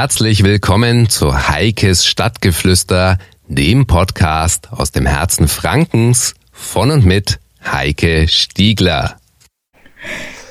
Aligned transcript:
Herzlich 0.00 0.42
willkommen 0.44 1.10
zu 1.10 1.50
Heikes 1.50 2.06
Stadtgeflüster, 2.06 3.18
dem 3.48 3.86
Podcast 3.86 4.70
aus 4.72 4.92
dem 4.92 5.04
Herzen 5.04 5.46
Frankens 5.46 6.32
von 6.52 6.90
und 6.90 7.04
mit 7.04 7.38
Heike 7.70 8.26
Stiegler. 8.26 9.16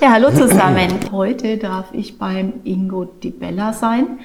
Ja, 0.01 0.11
hallo 0.11 0.29
zusammen. 0.29 0.91
Heute 1.11 1.57
darf 1.57 1.87
ich 1.93 2.19
beim 2.19 2.61
Ingo 2.63 3.05
Di 3.05 3.31
Bella 3.31 3.73
sein. 3.73 4.19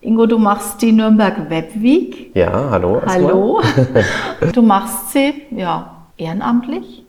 Ingo, 0.00 0.26
du 0.26 0.38
machst 0.38 0.80
die 0.80 0.92
Nürnberg 0.92 1.50
Web 1.50 1.70
Week. 1.82 2.30
Ja, 2.36 2.70
hallo. 2.70 3.02
Hallo. 3.04 3.60
du 4.52 4.62
machst 4.62 5.10
sie, 5.10 5.34
ja, 5.50 6.06
ehrenamtlich. 6.16 7.04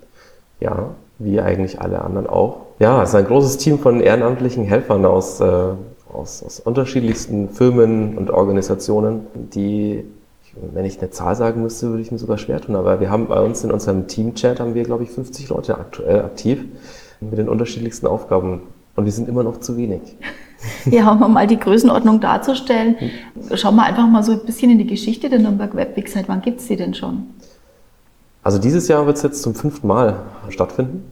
Ja, 0.59 0.95
wie 1.19 1.39
eigentlich 1.39 1.79
alle 1.79 2.01
anderen 2.01 2.25
auch. 2.25 2.61
Ja, 2.79 3.03
es 3.03 3.09
ist 3.09 3.15
ein 3.15 3.25
großes 3.25 3.57
Team 3.57 3.77
von 3.77 4.01
ehrenamtlichen 4.01 4.63
Helfern 4.63 5.05
aus, 5.05 5.39
äh, 5.39 5.73
aus, 6.13 6.43
aus 6.43 6.59
unterschiedlichsten 6.59 7.49
Firmen 7.49 8.17
und 8.17 8.31
Organisationen, 8.31 9.27
die 9.35 10.03
wenn 10.73 10.85
ich 10.85 10.99
eine 10.99 11.09
Zahl 11.09 11.35
sagen 11.35 11.61
müsste, 11.61 11.89
würde 11.89 12.01
ich 12.01 12.11
mir 12.11 12.17
sogar 12.17 12.37
schwer 12.37 12.59
tun. 12.59 12.75
Aber 12.75 12.99
wir 12.99 13.09
haben 13.09 13.27
bei 13.27 13.39
uns 13.39 13.63
in 13.63 13.71
unserem 13.71 14.07
Team-Chat 14.07 14.59
haben 14.59 14.73
wir, 14.73 14.83
glaube 14.83 15.03
ich, 15.03 15.11
50 15.11 15.49
Leute 15.49 15.77
aktuell 15.77 16.21
aktiv 16.21 16.65
mit 17.19 17.37
den 17.37 17.49
unterschiedlichsten 17.49 18.07
Aufgaben. 18.07 18.61
Und 18.95 19.05
wir 19.05 19.11
sind 19.11 19.29
immer 19.29 19.43
noch 19.43 19.59
zu 19.59 19.77
wenig. 19.77 20.01
Ja, 20.83 21.13
um 21.13 21.31
mal 21.31 21.47
die 21.47 21.57
Größenordnung 21.57 22.19
darzustellen, 22.19 22.97
schauen 23.53 23.77
wir 23.77 23.83
einfach 23.83 24.05
mal 24.05 24.23
so 24.23 24.33
ein 24.33 24.45
bisschen 24.45 24.71
in 24.71 24.77
die 24.77 24.87
Geschichte 24.87 25.29
der 25.29 25.39
Nürnberg 25.39 25.73
Webweek. 25.73 26.09
Seit 26.09 26.27
wann 26.27 26.41
gibt 26.41 26.59
es 26.59 26.67
die 26.67 26.75
denn 26.75 26.93
schon? 26.93 27.27
Also 28.43 28.59
dieses 28.59 28.89
Jahr 28.89 29.05
wird 29.05 29.15
es 29.15 29.23
jetzt 29.23 29.41
zum 29.41 29.55
fünften 29.55 29.87
Mal 29.87 30.17
stattfinden. 30.49 31.05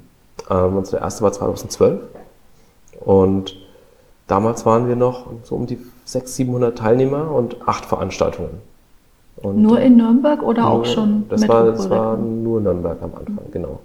Ähm, 0.50 0.76
unsere 0.76 1.02
erste 1.02 1.24
war 1.24 1.32
2012. 1.32 2.02
Und 3.00 3.56
damals 4.28 4.66
waren 4.66 4.88
wir 4.88 4.96
noch 4.96 5.28
so 5.44 5.56
um 5.56 5.66
die 5.66 5.78
600, 6.06 6.30
700 6.30 6.78
Teilnehmer 6.78 7.32
und 7.32 7.68
acht 7.68 7.86
Veranstaltungen. 7.86 8.62
Und 9.38 9.62
nur 9.62 9.80
in 9.80 9.98
Nürnberg 9.98 10.42
oder 10.42 10.64
nur, 10.64 10.72
auch 10.72 10.86
schon 10.86 11.26
das 11.30 11.48
war, 11.48 11.66
das 11.66 11.90
war 11.90 12.18
nur 12.18 12.60
Nürnberg 12.62 12.98
am 13.02 13.12
Anfang, 13.14 13.46
genau. 13.52 13.80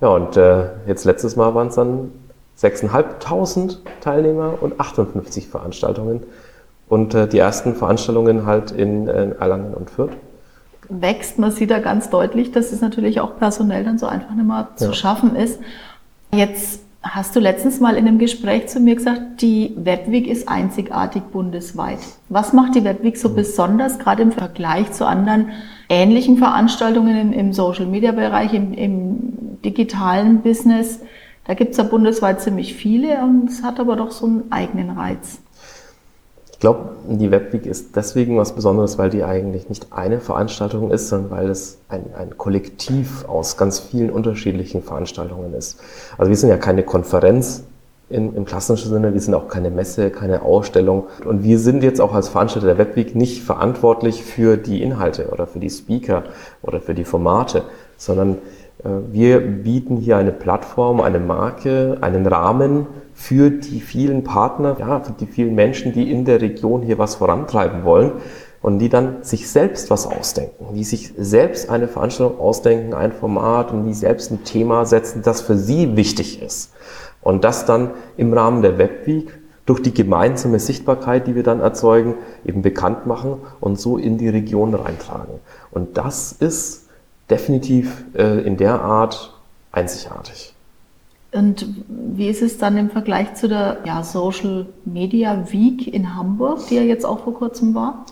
Ja, 0.00 0.08
und 0.08 0.36
äh, 0.36 0.66
jetzt 0.86 1.04
letztes 1.04 1.36
Mal 1.36 1.54
waren 1.54 1.68
es 1.68 1.74
dann 1.74 2.12
6.500 2.60 3.78
Teilnehmer 4.00 4.54
und 4.60 4.78
58 4.80 5.48
Veranstaltungen. 5.48 6.22
Und 6.88 7.14
äh, 7.14 7.26
die 7.26 7.38
ersten 7.38 7.74
Veranstaltungen 7.74 8.46
halt 8.46 8.70
in 8.70 9.08
äh, 9.08 9.30
Erlangen 9.38 9.74
und 9.74 9.90
Fürth. 9.90 10.12
Wächst, 10.88 11.38
man 11.38 11.50
sieht 11.50 11.70
da 11.70 11.78
ganz 11.78 12.10
deutlich, 12.10 12.52
dass 12.52 12.72
es 12.72 12.80
natürlich 12.80 13.20
auch 13.20 13.38
personell 13.38 13.84
dann 13.84 13.98
so 13.98 14.06
einfach 14.06 14.34
nicht 14.34 14.46
mehr 14.46 14.68
zu 14.76 14.86
ja. 14.86 14.92
schaffen 14.92 15.36
ist. 15.36 15.60
Jetzt 16.34 16.81
hast 17.02 17.34
du 17.34 17.40
letztens 17.40 17.80
mal 17.80 17.96
in 17.96 18.06
einem 18.06 18.18
Gespräch 18.18 18.68
zu 18.68 18.80
mir 18.80 18.94
gesagt, 18.94 19.42
die 19.42 19.74
Webweek 19.76 20.26
ist 20.26 20.48
einzigartig 20.48 21.22
bundesweit. 21.32 21.98
Was 22.28 22.52
macht 22.52 22.74
die 22.74 22.84
Webweek 22.84 23.16
so 23.16 23.34
besonders, 23.34 23.98
gerade 23.98 24.22
im 24.22 24.32
Vergleich 24.32 24.92
zu 24.92 25.06
anderen 25.06 25.50
ähnlichen 25.88 26.38
Veranstaltungen 26.38 27.16
im, 27.16 27.32
im 27.32 27.52
Social-Media-Bereich, 27.52 28.54
im, 28.54 28.72
im 28.72 29.60
digitalen 29.64 30.42
Business? 30.42 31.00
Da 31.44 31.54
gibt 31.54 31.72
es 31.72 31.76
ja 31.76 31.84
bundesweit 31.84 32.40
ziemlich 32.40 32.74
viele 32.74 33.22
und 33.24 33.50
es 33.50 33.64
hat 33.64 33.80
aber 33.80 33.96
doch 33.96 34.12
so 34.12 34.26
einen 34.26 34.52
eigenen 34.52 34.90
Reiz. 34.90 35.42
Ich 36.62 36.64
glaube, 36.64 36.90
die 37.08 37.32
Webweek 37.32 37.66
ist 37.66 37.96
deswegen 37.96 38.38
was 38.38 38.52
Besonderes, 38.52 38.96
weil 38.96 39.10
die 39.10 39.24
eigentlich 39.24 39.68
nicht 39.68 39.88
eine 39.90 40.20
Veranstaltung 40.20 40.92
ist, 40.92 41.08
sondern 41.08 41.32
weil 41.32 41.50
es 41.50 41.78
ein, 41.88 42.04
ein 42.16 42.38
Kollektiv 42.38 43.24
aus 43.24 43.56
ganz 43.56 43.80
vielen 43.80 44.10
unterschiedlichen 44.10 44.80
Veranstaltungen 44.80 45.54
ist. 45.54 45.80
Also 46.18 46.30
wir 46.30 46.36
sind 46.36 46.50
ja 46.50 46.58
keine 46.58 46.84
Konferenz, 46.84 47.64
in, 48.08 48.36
im 48.36 48.44
klassischen 48.44 48.90
Sinne. 48.90 49.12
Wir 49.12 49.20
sind 49.20 49.34
auch 49.34 49.48
keine 49.48 49.70
Messe, 49.70 50.10
keine 50.10 50.42
Ausstellung. 50.42 51.08
Und 51.24 51.42
wir 51.42 51.58
sind 51.58 51.82
jetzt 51.82 52.00
auch 52.00 52.14
als 52.14 52.28
Veranstalter 52.28 52.68
der 52.68 52.78
Webweek 52.78 53.16
nicht 53.16 53.42
verantwortlich 53.42 54.22
für 54.22 54.56
die 54.56 54.82
Inhalte 54.82 55.30
oder 55.30 55.48
für 55.48 55.58
die 55.58 55.70
Speaker 55.70 56.22
oder 56.62 56.80
für 56.80 56.94
die 56.94 57.04
Formate, 57.04 57.62
sondern 57.96 58.38
wir 58.84 59.40
bieten 59.40 59.96
hier 59.96 60.16
eine 60.16 60.32
Plattform, 60.32 61.00
eine 61.00 61.20
Marke, 61.20 61.98
einen 62.00 62.26
Rahmen 62.26 62.86
für 63.14 63.50
die 63.50 63.80
vielen 63.80 64.24
Partner, 64.24 64.76
ja, 64.78 65.00
für 65.00 65.12
die 65.12 65.26
vielen 65.26 65.54
Menschen, 65.54 65.92
die 65.92 66.10
in 66.10 66.24
der 66.24 66.40
Region 66.40 66.82
hier 66.82 66.98
was 66.98 67.14
vorantreiben 67.14 67.84
wollen 67.84 68.12
und 68.60 68.78
die 68.78 68.88
dann 68.88 69.22
sich 69.22 69.50
selbst 69.50 69.90
was 69.90 70.06
ausdenken, 70.06 70.74
die 70.74 70.84
sich 70.84 71.12
selbst 71.16 71.68
eine 71.70 71.88
Veranstaltung 71.88 72.40
ausdenken, 72.40 72.94
ein 72.94 73.12
Format 73.12 73.72
und 73.72 73.84
die 73.84 73.94
selbst 73.94 74.30
ein 74.30 74.44
Thema 74.44 74.84
setzen, 74.84 75.22
das 75.22 75.40
für 75.40 75.56
sie 75.56 75.96
wichtig 75.96 76.42
ist. 76.42 76.72
Und 77.20 77.44
das 77.44 77.66
dann 77.66 77.90
im 78.16 78.32
Rahmen 78.32 78.62
der 78.62 78.78
Webweek 78.78 79.38
durch 79.66 79.80
die 79.80 79.94
gemeinsame 79.94 80.58
Sichtbarkeit, 80.58 81.26
die 81.26 81.34
wir 81.36 81.44
dann 81.44 81.60
erzeugen, 81.60 82.14
eben 82.44 82.62
bekannt 82.62 83.06
machen 83.06 83.38
und 83.60 83.78
so 83.78 83.96
in 83.96 84.18
die 84.18 84.28
Region 84.28 84.74
reintragen. 84.74 85.34
Und 85.70 85.96
das 85.98 86.32
ist 86.32 86.81
definitiv 87.32 88.04
äh, 88.14 88.46
in 88.46 88.56
der 88.56 88.80
Art 88.80 89.32
einzigartig. 89.72 90.54
Und 91.32 91.66
wie 91.88 92.28
ist 92.28 92.42
es 92.42 92.58
dann 92.58 92.76
im 92.76 92.90
Vergleich 92.90 93.34
zu 93.34 93.48
der 93.48 93.78
ja, 93.86 94.02
Social 94.02 94.66
Media 94.84 95.50
Week 95.50 95.92
in 95.92 96.14
Hamburg, 96.14 96.60
die 96.68 96.74
ja 96.74 96.82
jetzt 96.82 97.06
auch 97.06 97.20
vor 97.20 97.32
kurzem 97.32 97.74
war? 97.74 98.04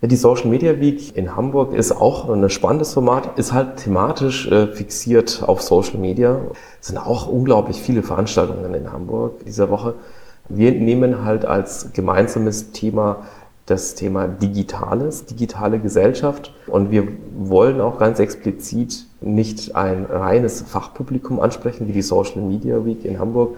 Ja, 0.00 0.08
die 0.08 0.16
Social 0.16 0.48
Media 0.48 0.80
Week 0.80 1.16
in 1.16 1.36
Hamburg 1.36 1.72
ist 1.72 1.92
auch 1.92 2.28
ein 2.28 2.50
spannendes 2.50 2.94
Format, 2.94 3.38
ist 3.38 3.52
halt 3.52 3.76
thematisch 3.76 4.50
äh, 4.50 4.66
fixiert 4.66 5.44
auf 5.46 5.62
Social 5.62 5.98
Media. 6.00 6.40
Es 6.80 6.88
sind 6.88 6.98
auch 6.98 7.28
unglaublich 7.28 7.80
viele 7.80 8.02
Veranstaltungen 8.02 8.74
in 8.74 8.92
Hamburg 8.92 9.44
dieser 9.44 9.70
Woche. 9.70 9.94
Wir 10.48 10.72
nehmen 10.72 11.24
halt 11.24 11.44
als 11.44 11.92
gemeinsames 11.92 12.72
Thema 12.72 13.18
das 13.66 13.94
Thema 13.94 14.26
Digitales, 14.26 15.24
digitale 15.26 15.78
Gesellschaft. 15.78 16.52
Und 16.66 16.90
wir 16.90 17.08
wollen 17.36 17.80
auch 17.80 17.98
ganz 17.98 18.18
explizit 18.18 19.06
nicht 19.20 19.76
ein 19.76 20.06
reines 20.06 20.62
Fachpublikum 20.62 21.40
ansprechen, 21.40 21.88
wie 21.88 21.92
die 21.92 22.02
Social 22.02 22.42
Media 22.42 22.84
Week 22.84 23.04
in 23.04 23.18
Hamburg, 23.18 23.56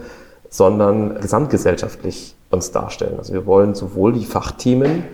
sondern 0.50 1.20
gesamtgesellschaftlich 1.20 2.36
uns 2.50 2.70
darstellen. 2.70 3.18
Also 3.18 3.32
wir 3.32 3.46
wollen 3.46 3.74
sowohl 3.74 4.12
die 4.12 4.24
Fachthemen 4.24 5.04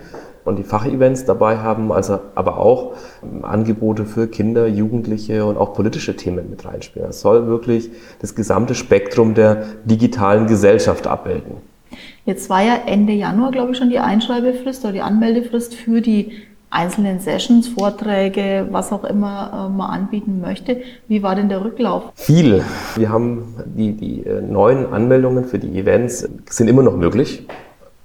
und 0.45 0.59
die 0.59 0.65
Fachevents 0.65 1.25
dabei 1.25 1.59
haben, 1.59 1.93
also 1.93 2.19
aber 2.35 2.59
auch 2.59 2.95
Angebote 3.43 4.05
für 4.05 4.27
Kinder, 4.27 4.67
Jugendliche 4.67 5.45
und 5.45 5.57
auch 5.57 5.75
politische 5.75 6.17
Themen 6.17 6.51
mit 6.51 6.65
reinspielen. 6.65 7.11
Es 7.11 7.21
soll 7.21 7.47
wirklich 7.47 7.91
das 8.21 8.35
gesamte 8.35 8.75
Spektrum 8.75 9.35
der 9.35 9.65
digitalen 9.85 10.47
Gesellschaft 10.47 11.07
abbilden. 11.07 11.70
Jetzt 12.27 12.51
war 12.51 12.63
ja 12.63 12.79
Ende 12.87 13.13
Januar, 13.13 13.51
glaube 13.51 13.73
ich, 13.73 13.79
schon 13.79 13.91
die 13.91 13.99
Einschreibefrist 13.99 14.85
oder 14.85 14.93
die 14.93 15.01
Anmeldefrist 15.03 15.75
für 15.75 16.01
die 16.01 16.33
einzelnen 16.71 17.19
Sessions, 17.19 17.69
Vorträge, 17.69 18.69
was 18.71 18.93
auch 18.93 19.05
immer 19.05 19.69
äh, 19.69 19.77
man 19.77 19.91
anbieten 19.91 20.41
möchte. 20.41 20.83
Wie 21.09 21.23
war 21.23 21.35
denn 21.35 21.49
der 21.49 21.65
Rücklauf? 21.65 22.05
Viel. 22.15 22.63
Wir 22.95 23.09
haben 23.09 23.55
die, 23.67 23.93
die 23.93 24.25
äh, 24.25 24.41
neuen 24.41 24.87
Anmeldungen 24.93 25.45
für 25.45 25.59
die 25.59 25.79
Events 25.79 26.29
sind 26.49 26.69
immer 26.69 26.83
noch 26.83 26.97
möglich. 26.97 27.47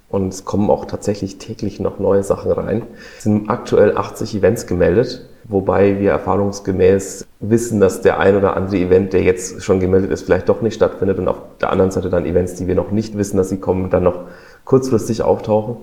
Und 0.08 0.32
es 0.32 0.44
kommen 0.44 0.70
auch 0.70 0.84
tatsächlich 0.84 1.38
täglich 1.38 1.80
noch 1.80 1.98
neue 1.98 2.22
Sachen 2.22 2.52
rein. 2.52 2.82
Es 3.16 3.24
sind 3.24 3.50
aktuell 3.50 3.96
80 3.96 4.36
Events 4.36 4.66
gemeldet, 4.66 5.28
wobei 5.44 5.98
wir 5.98 6.12
erfahrungsgemäß 6.12 7.26
wissen, 7.40 7.80
dass 7.80 8.02
der 8.02 8.20
ein 8.20 8.36
oder 8.36 8.56
andere 8.56 8.76
Event, 8.76 9.12
der 9.12 9.22
jetzt 9.22 9.62
schon 9.62 9.80
gemeldet 9.80 10.12
ist, 10.12 10.22
vielleicht 10.22 10.48
doch 10.48 10.62
nicht 10.62 10.74
stattfindet 10.74 11.18
und 11.18 11.26
auf 11.26 11.40
der 11.60 11.72
anderen 11.72 11.90
Seite 11.90 12.08
dann 12.08 12.24
Events, 12.24 12.54
die 12.54 12.68
wir 12.68 12.76
noch 12.76 12.92
nicht 12.92 13.18
wissen, 13.18 13.36
dass 13.36 13.48
sie 13.48 13.58
kommen, 13.58 13.90
dann 13.90 14.04
noch 14.04 14.20
kurzfristig 14.64 15.22
auftauchen. 15.22 15.78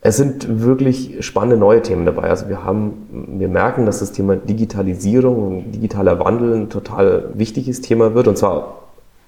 Es 0.00 0.16
sind 0.16 0.62
wirklich 0.62 1.24
spannende 1.24 1.56
neue 1.56 1.82
Themen 1.82 2.06
dabei. 2.06 2.30
Also 2.30 2.48
wir 2.48 2.64
haben, 2.64 3.36
wir 3.38 3.48
merken, 3.48 3.86
dass 3.86 3.98
das 3.98 4.12
Thema 4.12 4.36
Digitalisierung 4.36 5.46
und 5.46 5.72
digitaler 5.72 6.18
Wandel 6.20 6.54
ein 6.54 6.70
total 6.70 7.30
wichtiges 7.34 7.80
Thema 7.80 8.14
wird 8.14 8.28
und 8.28 8.38
zwar 8.38 8.85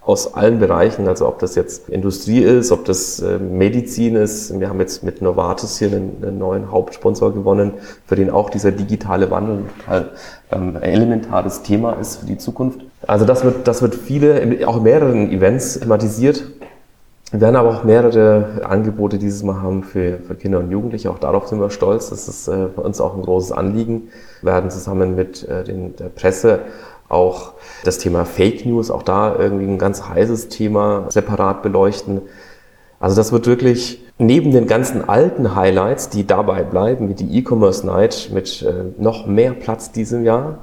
aus 0.09 0.33
allen 0.33 0.59
Bereichen, 0.59 1.07
also 1.07 1.29
ob 1.29 1.39
das 1.39 1.55
jetzt 1.55 1.91
Industrie 1.91 2.39
ist, 2.39 2.73
ob 2.73 2.87
das 2.87 3.21
äh, 3.21 3.39
Medizin 3.39 4.17
ist. 4.17 4.59
Wir 4.59 4.71
haben 4.71 4.81
jetzt 4.81 5.05
mit 5.05 5.21
Novartis 5.21 5.79
hier 5.79 5.89
einen, 5.89 6.17
einen 6.23 6.39
neuen 6.39 6.73
Hauptsponsor 6.73 7.35
gewonnen, 7.35 7.75
für 8.07 8.17
den 8.17 8.31
auch 8.31 8.49
dieser 8.49 8.73
digitale 8.73 9.31
Wandel 9.31 9.65
ein 9.87 10.07
ähm, 10.51 10.77
elementares 10.77 11.61
Thema 11.61 11.93
ist 11.93 12.21
für 12.21 12.27
die 12.27 12.39
Zukunft. 12.39 12.81
Also 13.07 13.27
das 13.27 13.45
wird, 13.45 13.69
das 13.69 13.83
wird 13.83 13.95
viele, 13.95 14.67
auch 14.67 14.79
in 14.79 14.83
mehreren 14.83 15.31
Events 15.31 15.79
thematisiert. 15.79 16.43
Wir 17.31 17.43
werden 17.43 17.57
aber 17.57 17.69
auch 17.69 17.85
mehrere 17.85 18.63
Angebote 18.65 19.19
dieses 19.19 19.43
Mal 19.43 19.61
haben 19.61 19.83
für, 19.83 20.21
für 20.27 20.35
Kinder 20.37 20.61
und 20.61 20.71
Jugendliche. 20.71 21.11
Auch 21.11 21.19
darauf 21.19 21.49
sind 21.49 21.61
wir 21.61 21.69
stolz. 21.69 22.09
Das 22.09 22.29
ist 22.29 22.49
äh, 22.49 22.69
für 22.75 22.81
uns 22.81 22.99
auch 23.03 23.15
ein 23.15 23.21
großes 23.21 23.53
Anliegen. 23.53 24.09
Wir 24.41 24.53
werden 24.53 24.71
zusammen 24.71 25.15
mit 25.15 25.47
äh, 25.47 25.65
den, 25.65 25.97
der 25.97 26.09
Presse 26.09 26.61
auch 27.09 27.53
das 27.85 27.99
Thema 27.99 28.25
Fake 28.25 28.67
News, 28.67 28.91
auch 28.91 29.03
da 29.03 29.37
irgendwie 29.39 29.67
ein 29.67 29.79
ganz 29.79 30.09
heißes 30.09 30.49
Thema 30.49 31.07
separat 31.09 31.63
beleuchten. 31.63 32.23
Also 33.01 33.17
das 33.17 33.33
wird 33.33 33.47
wirklich 33.47 34.05
neben 34.19 34.51
den 34.51 34.67
ganzen 34.67 35.09
alten 35.09 35.55
Highlights, 35.55 36.09
die 36.09 36.27
dabei 36.27 36.65
bleiben, 36.65 37.09
wie 37.09 37.15
die 37.15 37.39
E-Commerce 37.39 37.87
Night 37.87 38.31
mit 38.33 38.63
äh, 38.63 38.93
noch 39.01 39.27
mehr 39.27 39.53
Platz 39.53 39.93
diesem 39.93 40.25
Jahr. 40.25 40.59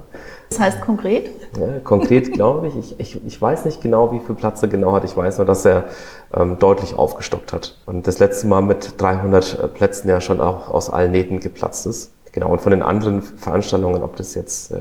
Das 0.50 0.60
heißt 0.60 0.82
konkret? 0.82 1.30
Ja, 1.60 1.80
konkret 1.84 2.34
glaube 2.34 2.68
ich, 2.68 2.76
ich, 2.78 3.00
ich, 3.00 3.26
ich 3.26 3.42
weiß 3.42 3.66
nicht 3.66 3.82
genau, 3.82 4.12
wie 4.12 4.20
viel 4.20 4.36
Platz 4.36 4.62
er 4.62 4.68
genau 4.68 4.92
hat. 4.92 5.04
Ich 5.06 5.16
weiß 5.16 5.38
nur, 5.38 5.48
dass 5.48 5.66
er 5.66 5.86
ähm, 6.34 6.60
deutlich 6.60 6.96
aufgestockt 6.96 7.54
hat. 7.54 7.78
Und 7.86 8.06
das 8.08 8.20
letzte 8.20 8.48
Mal 8.48 8.62
mit 8.62 9.02
300 9.02 9.60
äh, 9.60 9.68
Plätzen 9.68 10.10
ja 10.10 10.22
schon 10.22 10.42
auch 10.42 10.70
aus 10.70 10.90
allen 10.90 11.12
Nähten 11.12 11.40
geplatzt 11.40 11.88
ist. 11.88 12.12
Genau, 12.36 12.52
und 12.52 12.60
von 12.60 12.72
den 12.72 12.82
anderen 12.82 13.22
Veranstaltungen, 13.22 14.04
ob 14.04 14.18
das 14.18 14.36
jetzt 14.36 14.70
äh, 14.70 14.76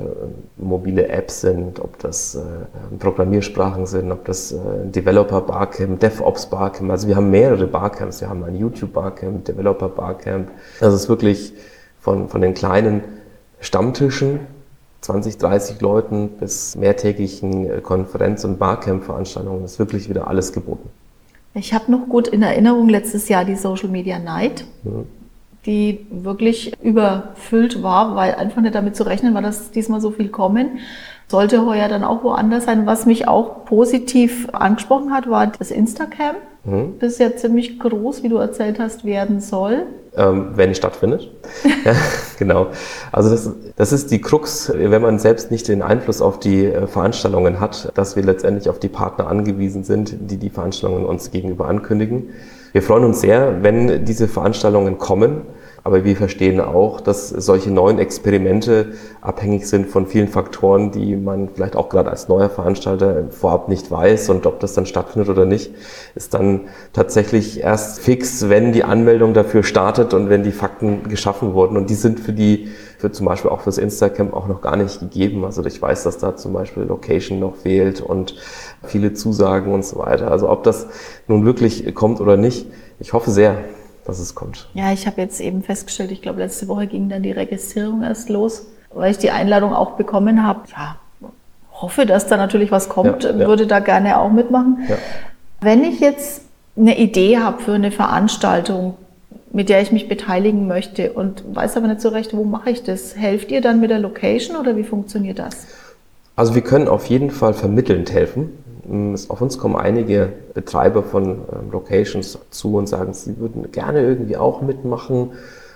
mobile 0.56 1.06
Apps 1.06 1.43
sind, 1.43 1.79
ob 1.79 2.01
das 2.01 2.35
äh, 2.35 2.41
Programmiersprachen 2.99 3.87
sind, 3.87 4.11
ob 4.11 4.25
das 4.25 4.51
äh, 4.51 4.56
Developer 4.87 5.41
Barcamp, 5.41 6.01
DevOps 6.01 6.47
Barcamp, 6.47 6.91
also 6.91 7.06
wir 7.06 7.15
haben 7.15 7.31
mehrere 7.31 7.69
Barcamps, 7.69 8.21
wir 8.21 8.29
haben 8.29 8.43
ein 8.43 8.56
YouTube 8.56 8.93
Barcamp, 8.93 9.45
Developer 9.45 9.89
Barcamp. 9.89 10.51
Das 10.81 10.93
ist 10.95 11.09
wirklich 11.09 11.53
von, 12.01 12.29
von 12.29 12.41
den 12.41 12.55
kleinen 12.55 13.05
Stammtischen 13.61 14.41
20, 15.03 15.39
30 15.39 15.81
Leuten 15.81 16.31
bis 16.31 16.75
mehrtägigen 16.75 17.71
äh, 17.71 17.81
Konferenz- 17.81 18.45
und 18.45 18.59
Barcamp-Veranstaltungen 18.59 19.65
ist 19.65 19.79
wirklich 19.79 20.09
wieder 20.09 20.27
alles 20.27 20.53
geboten. 20.53 20.91
Ich 21.55 21.73
habe 21.73 21.93
noch 21.93 22.09
gut 22.09 22.27
in 22.27 22.43
Erinnerung 22.43 22.89
letztes 22.89 23.29
Jahr 23.29 23.45
die 23.45 23.55
Social 23.55 23.91
Media 23.91 24.19
Night. 24.19 24.65
Mhm 24.83 25.06
die 25.67 26.07
wirklich 26.11 26.73
überfüllt 26.83 27.83
war, 27.83 28.15
weil 28.17 28.35
einfach 28.35 28.61
nicht 28.61 28.75
damit 28.75 28.97
zu 28.97 29.05
rechnen 29.05 29.35
war, 29.35 29.43
dass 29.43 29.71
diesmal 29.71 30.01
so 30.01 30.11
viel 30.11 30.29
kommen. 30.29 30.79
Sollte 31.27 31.65
heuer 31.65 31.89
dann 31.89 32.05
auch 32.05 32.23
woanders 32.23 32.65
sein. 32.67 32.85
Was 32.87 33.07
mich 33.07 33.27
auch 33.27 33.65
positiv 33.65 34.49
angesprochen 34.53 35.13
hat, 35.13 35.29
war 35.29 35.47
das 35.47 35.71
Instacamp. 35.71 36.37
Mhm. 36.65 36.95
Das 36.99 37.19
ja 37.19 37.35
ziemlich 37.35 37.79
groß, 37.79 38.23
wie 38.23 38.29
du 38.29 38.37
erzählt 38.37 38.79
hast, 38.79 39.05
werden 39.05 39.41
soll. 39.41 39.87
Ähm, 40.17 40.51
wenn 40.55 40.71
es 40.71 40.77
stattfindet. 40.77 41.31
ja, 41.85 41.93
genau. 42.39 42.69
Also 43.11 43.31
das, 43.31 43.51
das 43.77 43.93
ist 43.93 44.11
die 44.11 44.21
Krux, 44.21 44.73
wenn 44.73 45.03
man 45.03 45.19
selbst 45.19 45.51
nicht 45.51 45.67
den 45.67 45.83
Einfluss 45.83 46.23
auf 46.23 46.39
die 46.39 46.67
äh, 46.67 46.87
Veranstaltungen 46.87 47.59
hat, 47.59 47.91
dass 47.95 48.15
wir 48.17 48.23
letztendlich 48.23 48.69
auf 48.69 48.79
die 48.79 48.89
Partner 48.89 49.27
angewiesen 49.27 49.83
sind, 49.83 50.15
die 50.31 50.37
die 50.37 50.51
Veranstaltungen 50.51 51.05
uns 51.05 51.31
gegenüber 51.31 51.67
ankündigen. 51.67 52.29
Wir 52.75 52.82
freuen 52.82 53.05
uns 53.05 53.21
sehr, 53.21 53.62
wenn 53.62 54.05
diese 54.05 54.26
Veranstaltungen 54.26 54.99
kommen. 54.99 55.43
Aber 55.85 56.03
wir 56.03 56.17
verstehen 56.17 56.61
auch, 56.61 57.03
dass 57.03 57.29
solche 57.29 57.71
neuen 57.71 57.99
Experimente 57.99 58.94
abhängig 59.21 59.69
sind 59.69 59.87
von 59.87 60.06
vielen 60.06 60.29
Faktoren, 60.29 60.91
die 60.91 61.15
man 61.15 61.50
vielleicht 61.50 61.76
auch 61.76 61.91
gerade 61.91 62.11
als 62.11 62.26
neuer 62.26 62.49
Veranstalter 62.49 63.29
vorab 63.31 63.69
nicht 63.69 63.91
weiß. 63.91 64.31
Und 64.31 64.47
ob 64.47 64.59
das 64.59 64.73
dann 64.73 64.87
stattfindet 64.87 65.29
oder 65.29 65.44
nicht, 65.44 65.73
ist 66.15 66.32
dann 66.35 66.62
tatsächlich 66.94 67.61
erst 67.61 68.00
fix, 68.00 68.49
wenn 68.49 68.73
die 68.73 68.82
Anmeldung 68.82 69.35
dafür 69.35 69.62
startet 69.62 70.15
und 70.15 70.31
wenn 70.31 70.43
die 70.43 70.53
Fakten 70.53 71.09
geschaffen 71.09 71.53
wurden. 71.53 71.77
Und 71.77 71.91
die 71.91 71.94
sind 71.94 72.19
für 72.19 72.32
die, 72.32 72.70
für 73.05 73.12
zum 73.12 73.27
Beispiel 73.27 73.51
auch 73.51 73.61
fürs 73.61 73.77
Instacamp 73.77 74.33
auch 74.33 74.47
noch 74.47 74.62
gar 74.62 74.77
nicht 74.77 74.99
gegeben. 74.99 75.45
Also 75.45 75.62
ich 75.65 75.81
weiß, 75.81 76.05
dass 76.05 76.17
da 76.17 76.37
zum 76.37 76.55
Beispiel 76.55 76.85
Location 76.85 77.39
noch 77.39 77.55
fehlt 77.56 78.01
und 78.01 78.35
viele 78.83 79.12
Zusagen 79.12 79.75
und 79.75 79.85
so 79.85 79.99
weiter. 79.99 80.31
Also 80.31 80.49
ob 80.49 80.65
das 80.65 80.87
nun 81.29 81.45
wirklich 81.45 81.95
kommt 81.95 82.23
oder 82.23 82.39
nicht, 82.39 82.67
ich 82.99 83.12
hoffe 83.12 83.31
sehr 83.31 83.59
dass 84.06 84.19
es 84.19 84.35
kommt. 84.35 84.69
Ja, 84.75 84.93
ich 84.93 85.06
habe 85.06 85.23
jetzt 85.23 85.41
eben 85.41 85.62
festgestellt, 85.62 86.12
ich 86.12 86.21
glaube, 86.21 86.39
letzte 86.41 86.69
Woche 86.69 86.87
ging 86.87 87.09
dann 87.09 87.23
die 87.23 87.33
Registrierung 87.33 88.03
erst 88.03 88.29
los, 88.29 88.67
weil 88.93 89.11
ich 89.11 89.17
die 89.17 89.31
Einladung 89.31 89.73
auch 89.73 89.93
bekommen 89.93 90.47
habe. 90.47 90.61
Ja, 90.77 90.97
hoffe, 91.73 92.05
dass 92.05 92.27
da 92.27 92.37
natürlich 92.37 92.71
was 92.71 92.91
kommt, 92.91 93.25
ja, 93.25 93.31
ja. 93.31 93.47
würde 93.47 93.67
da 93.67 93.81
gerne 93.81 94.19
auch 94.19 94.31
mitmachen. 94.31 94.85
Ja. 94.89 94.97
Wenn 95.62 95.85
ich 95.85 96.01
jetzt 96.01 96.43
eine 96.77 96.99
Idee 96.99 97.39
habe 97.39 97.62
für 97.62 97.73
eine 97.73 97.91
Veranstaltung, 97.91 98.99
mit 99.55 99.69
der 99.69 99.81
ich 99.81 99.93
mich 99.93 100.09
beteiligen 100.09 100.67
möchte 100.67 101.12
und 101.12 101.45
weiß 101.55 101.77
aber 101.77 101.87
nicht 101.87 102.01
so 102.01 102.09
recht, 102.09 102.37
wo 102.37 102.43
mache 102.43 102.71
ich 102.71 102.83
das? 102.83 103.17
Helft 103.17 103.53
ihr 103.53 103.61
dann 103.61 103.81
mit 103.81 103.89
der 103.89 104.01
Location 104.01 104.56
oder 104.56 104.77
wie 104.77 104.83
funktioniert 104.83 105.39
das? 105.39 105.69
Also 106.35 106.56
wir 106.56 106.62
können 106.62 106.89
auf 106.89 107.06
jeden 107.06 107.31
Fall 107.31 107.55
vermittelnd 107.55 108.12
helfen. 108.12 108.51
Ähm, 108.91 109.17
auf 109.29 109.41
uns 109.41 109.56
kommen 109.56 109.77
einige 109.77 110.33
Betreiber 110.55 111.05
von 111.05 111.31
ähm, 111.53 111.71
Locations 111.71 112.37
zu 112.51 112.77
und 112.77 112.89
sagen, 112.89 113.15
sie 113.15 113.39
würden 113.39 113.71
gerne 113.71 114.01
irgendwie 114.01 114.37
auch 114.37 114.61
mitmachen 114.61 115.31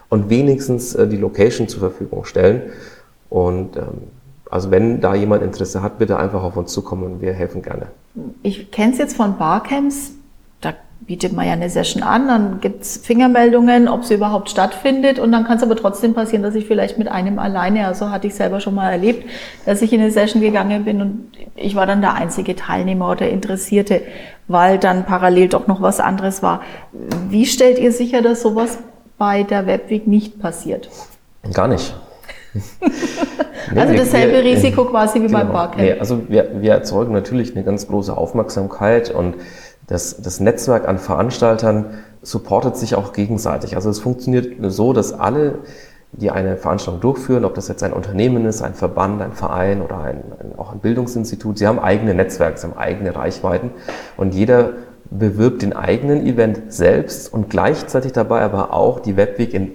und 0.09 0.29
wenigstens 0.29 0.97
äh, 0.97 1.07
die 1.07 1.17
Location 1.17 1.69
zur 1.69 1.79
Verfügung 1.79 2.25
stellen. 2.25 2.63
Und 3.31 3.77
ähm, 3.77 4.09
also 4.51 4.73
wenn 4.73 5.01
da 5.01 5.15
jemand 5.15 5.45
Interesse 5.45 5.83
hat, 5.83 6.01
bitte 6.01 6.17
einfach 6.17 6.43
auf 6.43 6.57
uns 6.57 6.73
zukommen 6.73 7.05
und 7.05 7.21
wir 7.21 7.33
helfen 7.33 7.63
gerne. 7.63 7.87
Ich 8.43 8.73
kenne 8.73 8.93
es 8.93 8.99
jetzt 8.99 9.17
von 9.17 9.39
Barcamps, 9.39 10.15
bietet 11.01 11.33
man 11.33 11.47
ja 11.47 11.53
eine 11.53 11.71
Session 11.71 12.03
an, 12.03 12.29
dann 12.29 12.61
gibt's 12.61 12.99
Fingermeldungen, 12.99 13.89
ob 13.89 14.05
sie 14.05 14.15
überhaupt 14.15 14.51
stattfindet 14.51 15.19
und 15.19 15.33
dann 15.33 15.45
kann 15.45 15.57
es 15.57 15.63
aber 15.63 15.77
trotzdem 15.77 16.13
passieren, 16.13 16.43
dass 16.43 16.55
ich 16.55 16.67
vielleicht 16.67 16.99
mit 16.99 17.09
einem 17.09 17.39
alleine, 17.39 17.87
also 17.87 18.11
hatte 18.11 18.27
ich 18.27 18.35
selber 18.35 18.61
schon 18.61 18.75
mal 18.75 18.91
erlebt, 18.91 19.29
dass 19.65 19.81
ich 19.81 19.93
in 19.93 20.01
eine 20.01 20.11
Session 20.11 20.43
gegangen 20.43 20.85
bin 20.85 21.01
und 21.01 21.29
ich 21.57 21.75
war 21.75 21.87
dann 21.87 22.01
der 22.01 22.15
einzige 22.15 22.57
Teilnehmer 22.57 23.11
oder 23.11 23.29
Interessierte, 23.29 24.03
weil 24.49 24.79
dann 24.79 25.07
parallel 25.07 25.49
doch 25.49 25.67
noch 25.67 25.81
was 25.81 26.01
anderes 26.01 26.43
war. 26.43 26.61
Wie 27.29 27.47
stellt 27.47 27.79
ihr 27.79 27.93
sicher, 27.93 28.21
dass 28.21 28.43
sowas 28.43 28.79
bei 29.17 29.45
der 29.45 29.67
Webweek 29.67 30.07
nicht 30.07 30.41
passiert? 30.41 30.91
Gar 31.55 31.69
nicht. 31.69 31.95
nee, 33.73 33.81
also 33.81 33.95
dasselbe 33.95 34.33
wir, 34.33 34.45
Risiko 34.45 34.85
quasi 34.87 35.21
wie 35.21 35.27
genau, 35.27 35.39
beim 35.39 35.53
Barcamp. 35.53 35.81
Nee, 35.81 35.93
also 35.93 36.29
wir, 36.29 36.51
wir 36.61 36.73
erzeugen 36.73 37.13
natürlich 37.13 37.55
eine 37.55 37.65
ganz 37.65 37.87
große 37.87 38.17
Aufmerksamkeit 38.17 39.11
und 39.11 39.35
das, 39.89 40.21
das 40.23 40.39
Netzwerk 40.39 40.87
an 40.87 40.99
Veranstaltern 40.99 41.87
supportet 42.23 42.77
sich 42.77 42.95
auch 42.95 43.13
gegenseitig. 43.13 43.75
Also 43.75 43.91
es 43.91 43.99
funktioniert 43.99 44.55
so, 44.71 44.93
dass 44.93 45.13
alle, 45.13 45.57
die 46.13 46.31
eine 46.31 46.57
Veranstaltung 46.57 47.01
durchführen, 47.01 47.45
ob 47.45 47.55
das 47.55 47.69
jetzt 47.69 47.83
ein 47.83 47.93
Unternehmen 47.93 48.47
ist, 48.47 48.63
ein 48.63 48.75
Verband, 48.75 49.21
ein 49.23 49.33
Verein 49.33 49.83
oder 49.83 49.99
ein, 50.01 50.23
ein, 50.41 50.59
auch 50.59 50.73
ein 50.73 50.81
Bildungsinstitut, 50.81 51.59
sie 51.59 51.67
haben 51.67 51.79
eigene 51.79 52.15
Netzwerke, 52.15 52.59
sie 52.59 52.67
haben 52.67 52.77
eigene 52.77 53.17
Reichweiten 53.17 53.71
und 54.17 54.35
jeder 54.35 54.73
bewirbt 55.11 55.63
den 55.63 55.75
eigenen 55.75 56.27
Event 56.27 56.71
selbst 56.73 57.33
und 57.33 57.49
gleichzeitig 57.49 58.13
dabei 58.13 58.43
aber 58.43 58.75
auch 58.75 59.01
die 59.01 59.17
Webweek 59.17 59.55
in, 59.55 59.73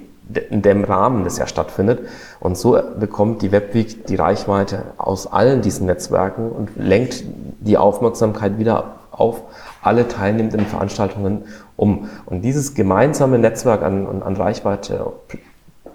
in 0.51 0.61
dem 0.61 0.83
Rahmen, 0.83 1.23
das 1.23 1.39
ja 1.39 1.47
stattfindet. 1.47 2.01
Und 2.39 2.55
so 2.55 2.79
bekommt 2.99 3.41
die 3.41 3.51
Webweek 3.51 4.05
die 4.05 4.15
Reichweite 4.15 4.83
aus 4.97 5.25
allen 5.25 5.61
diesen 5.61 5.87
Netzwerken 5.87 6.51
und 6.51 6.69
lenkt 6.75 7.23
die 7.61 7.79
Aufmerksamkeit 7.79 8.59
wieder 8.59 8.95
auf 9.13 9.41
alle 9.81 10.07
teilnehmenden 10.07 10.65
Veranstaltungen 10.65 11.43
um. 11.75 12.09
Und 12.25 12.41
dieses 12.41 12.73
gemeinsame 12.73 13.39
Netzwerk 13.39 13.83
an, 13.83 14.21
an 14.21 14.35
Reichweite 14.35 15.13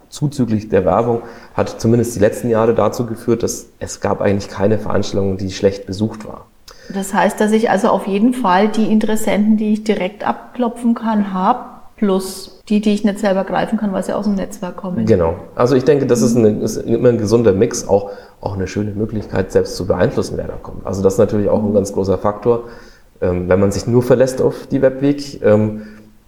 zuzüglich 0.08 0.68
der 0.68 0.84
Werbung 0.84 1.22
hat 1.54 1.80
zumindest 1.80 2.16
die 2.16 2.20
letzten 2.20 2.48
Jahre 2.48 2.74
dazu 2.74 3.06
geführt, 3.06 3.42
dass 3.42 3.66
es 3.78 4.00
gab 4.00 4.20
eigentlich 4.20 4.48
keine 4.48 4.78
Veranstaltung, 4.78 5.36
die 5.36 5.50
schlecht 5.50 5.86
besucht 5.86 6.26
war. 6.26 6.46
Das 6.92 7.12
heißt, 7.12 7.38
dass 7.40 7.52
ich 7.52 7.70
also 7.70 7.88
auf 7.88 8.06
jeden 8.06 8.32
Fall 8.32 8.68
die 8.68 8.90
Interessenten, 8.90 9.58
die 9.58 9.74
ich 9.74 9.84
direkt 9.84 10.26
abklopfen 10.26 10.94
kann, 10.94 11.34
habe, 11.34 11.60
plus 11.96 12.62
die, 12.68 12.80
die 12.80 12.94
ich 12.94 13.04
nicht 13.04 13.18
selber 13.18 13.44
greifen 13.44 13.78
kann, 13.78 13.92
weil 13.92 14.02
sie 14.02 14.14
aus 14.14 14.24
dem 14.24 14.36
Netzwerk 14.36 14.76
kommen. 14.76 15.04
Genau. 15.04 15.36
Also 15.54 15.74
ich 15.74 15.84
denke, 15.84 16.06
das 16.06 16.22
ist, 16.22 16.36
eine, 16.36 16.50
ist 16.60 16.76
immer 16.76 17.10
ein 17.10 17.18
gesunder 17.18 17.52
Mix, 17.52 17.86
auch, 17.88 18.10
auch 18.40 18.54
eine 18.54 18.68
schöne 18.68 18.92
Möglichkeit, 18.92 19.52
selbst 19.52 19.76
zu 19.76 19.86
beeinflussen, 19.86 20.36
wer 20.36 20.46
da 20.46 20.54
kommt. 20.62 20.86
Also 20.86 21.02
das 21.02 21.14
ist 21.14 21.18
natürlich 21.18 21.48
auch 21.48 21.62
ein 21.62 21.74
ganz 21.74 21.92
großer 21.92 22.18
Faktor. 22.18 22.64
Ähm, 23.20 23.48
wenn 23.48 23.60
man 23.60 23.72
sich 23.72 23.86
nur 23.86 24.02
verlässt 24.02 24.40
auf 24.40 24.66
die 24.66 24.82
Webweek, 24.82 25.42
ähm, 25.42 25.82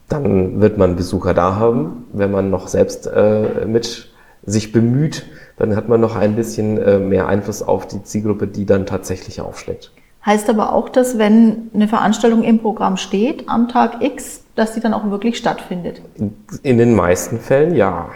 dann 0.09 0.61
wird 0.61 0.77
man 0.77 0.97
Besucher 0.97 1.35
da 1.35 1.57
haben. 1.57 2.07
Wenn 2.13 2.31
man 2.31 2.51
noch 2.51 2.69
selbst 2.69 3.07
äh, 3.07 3.65
mit 3.67 4.11
sich 4.45 4.73
bemüht, 4.73 5.27
dann 5.57 5.77
hat 5.77 5.89
man 5.89 6.01
noch 6.01 6.17
ein 6.17 6.37
bisschen 6.37 6.79
äh, 6.79 6.99
mehr 6.99 7.29
Einfluss 7.29 7.63
auf 7.63 7.87
die 7.87 8.03
Zielgruppe, 8.03 8.47
die 8.47 8.67
dann 8.67 8.87
tatsächlich 8.87 9.41
aufschlägt. 9.41 9.93
Heißt 10.25 10.51
aber 10.51 10.73
auch, 10.73 10.89
dass 10.89 11.19
wenn 11.19 11.71
eine 11.73 11.89
Veranstaltung 11.89 12.43
im 12.43 12.59
Programm 12.59 12.97
steht, 12.97 13.49
am 13.49 13.69
Tag 13.69 14.03
X, 14.03 14.45
dass 14.61 14.75
die 14.75 14.81
dann 14.81 14.93
auch 14.93 15.11
wirklich 15.11 15.39
stattfindet? 15.39 16.03
In 16.63 16.77
den 16.77 16.95
meisten 16.95 17.39
Fällen 17.39 17.75
ja. 17.75 18.11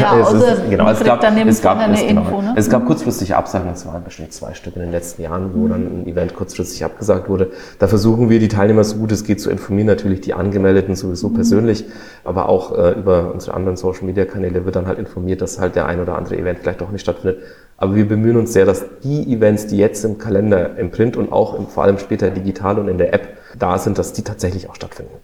Ja, 0.00 0.18
es 0.20 0.26
also 0.28 0.44
ist, 0.44 0.70
genau, 0.70 0.88
es 0.88 1.02
gab, 1.02 1.20
dann 1.20 1.36
es 1.48 1.60
gab, 1.60 1.92
es, 1.92 2.00
genau, 2.06 2.20
Info, 2.20 2.40
ne? 2.40 2.54
Es 2.56 2.70
gab 2.70 2.86
kurzfristige 2.86 3.36
Absagen, 3.36 3.70
es 3.72 3.84
waren 3.84 4.04
bestimmt 4.04 4.32
zwei 4.32 4.54
Stück 4.54 4.76
in 4.76 4.82
den 4.82 4.92
letzten 4.92 5.22
Jahren, 5.22 5.52
wo 5.54 5.64
mhm. 5.64 5.68
dann 5.70 5.82
ein 5.82 6.06
Event 6.06 6.36
kurzfristig 6.36 6.84
abgesagt 6.84 7.28
wurde. 7.28 7.50
Da 7.80 7.88
versuchen 7.88 8.30
wir, 8.30 8.38
die 8.38 8.46
Teilnehmer 8.46 8.84
so 8.84 8.96
gut 8.96 9.10
es 9.10 9.24
geht 9.24 9.40
zu 9.40 9.50
informieren, 9.50 9.88
natürlich 9.88 10.20
die 10.20 10.34
Angemeldeten 10.34 10.94
sowieso 10.94 11.30
mhm. 11.30 11.34
persönlich, 11.34 11.84
aber 12.24 12.48
auch 12.48 12.78
äh, 12.78 12.92
über 12.92 13.32
unsere 13.34 13.54
anderen 13.54 13.76
Social-Media-Kanäle 13.76 14.64
wird 14.64 14.76
dann 14.76 14.86
halt 14.86 15.00
informiert, 15.00 15.42
dass 15.42 15.58
halt 15.58 15.74
der 15.74 15.86
ein 15.86 16.00
oder 16.00 16.16
andere 16.16 16.38
Event 16.38 16.60
vielleicht 16.60 16.80
doch 16.80 16.92
nicht 16.92 17.02
stattfindet. 17.02 17.42
Aber 17.76 17.96
wir 17.96 18.06
bemühen 18.06 18.36
uns 18.36 18.52
sehr, 18.52 18.66
dass 18.66 18.84
die 19.02 19.32
Events, 19.32 19.66
die 19.66 19.78
jetzt 19.78 20.04
im 20.04 20.18
Kalender, 20.18 20.76
im 20.78 20.92
Print 20.92 21.16
und 21.16 21.32
auch 21.32 21.54
im, 21.54 21.66
vor 21.66 21.82
allem 21.82 21.98
später 21.98 22.30
digital 22.30 22.78
und 22.78 22.88
in 22.88 22.98
der 22.98 23.14
App 23.14 23.36
da 23.58 23.78
sind, 23.78 23.98
dass 23.98 24.12
die 24.12 24.22
tatsächlich 24.22 24.68
auch 24.68 24.74
stattfinden. 24.74 25.14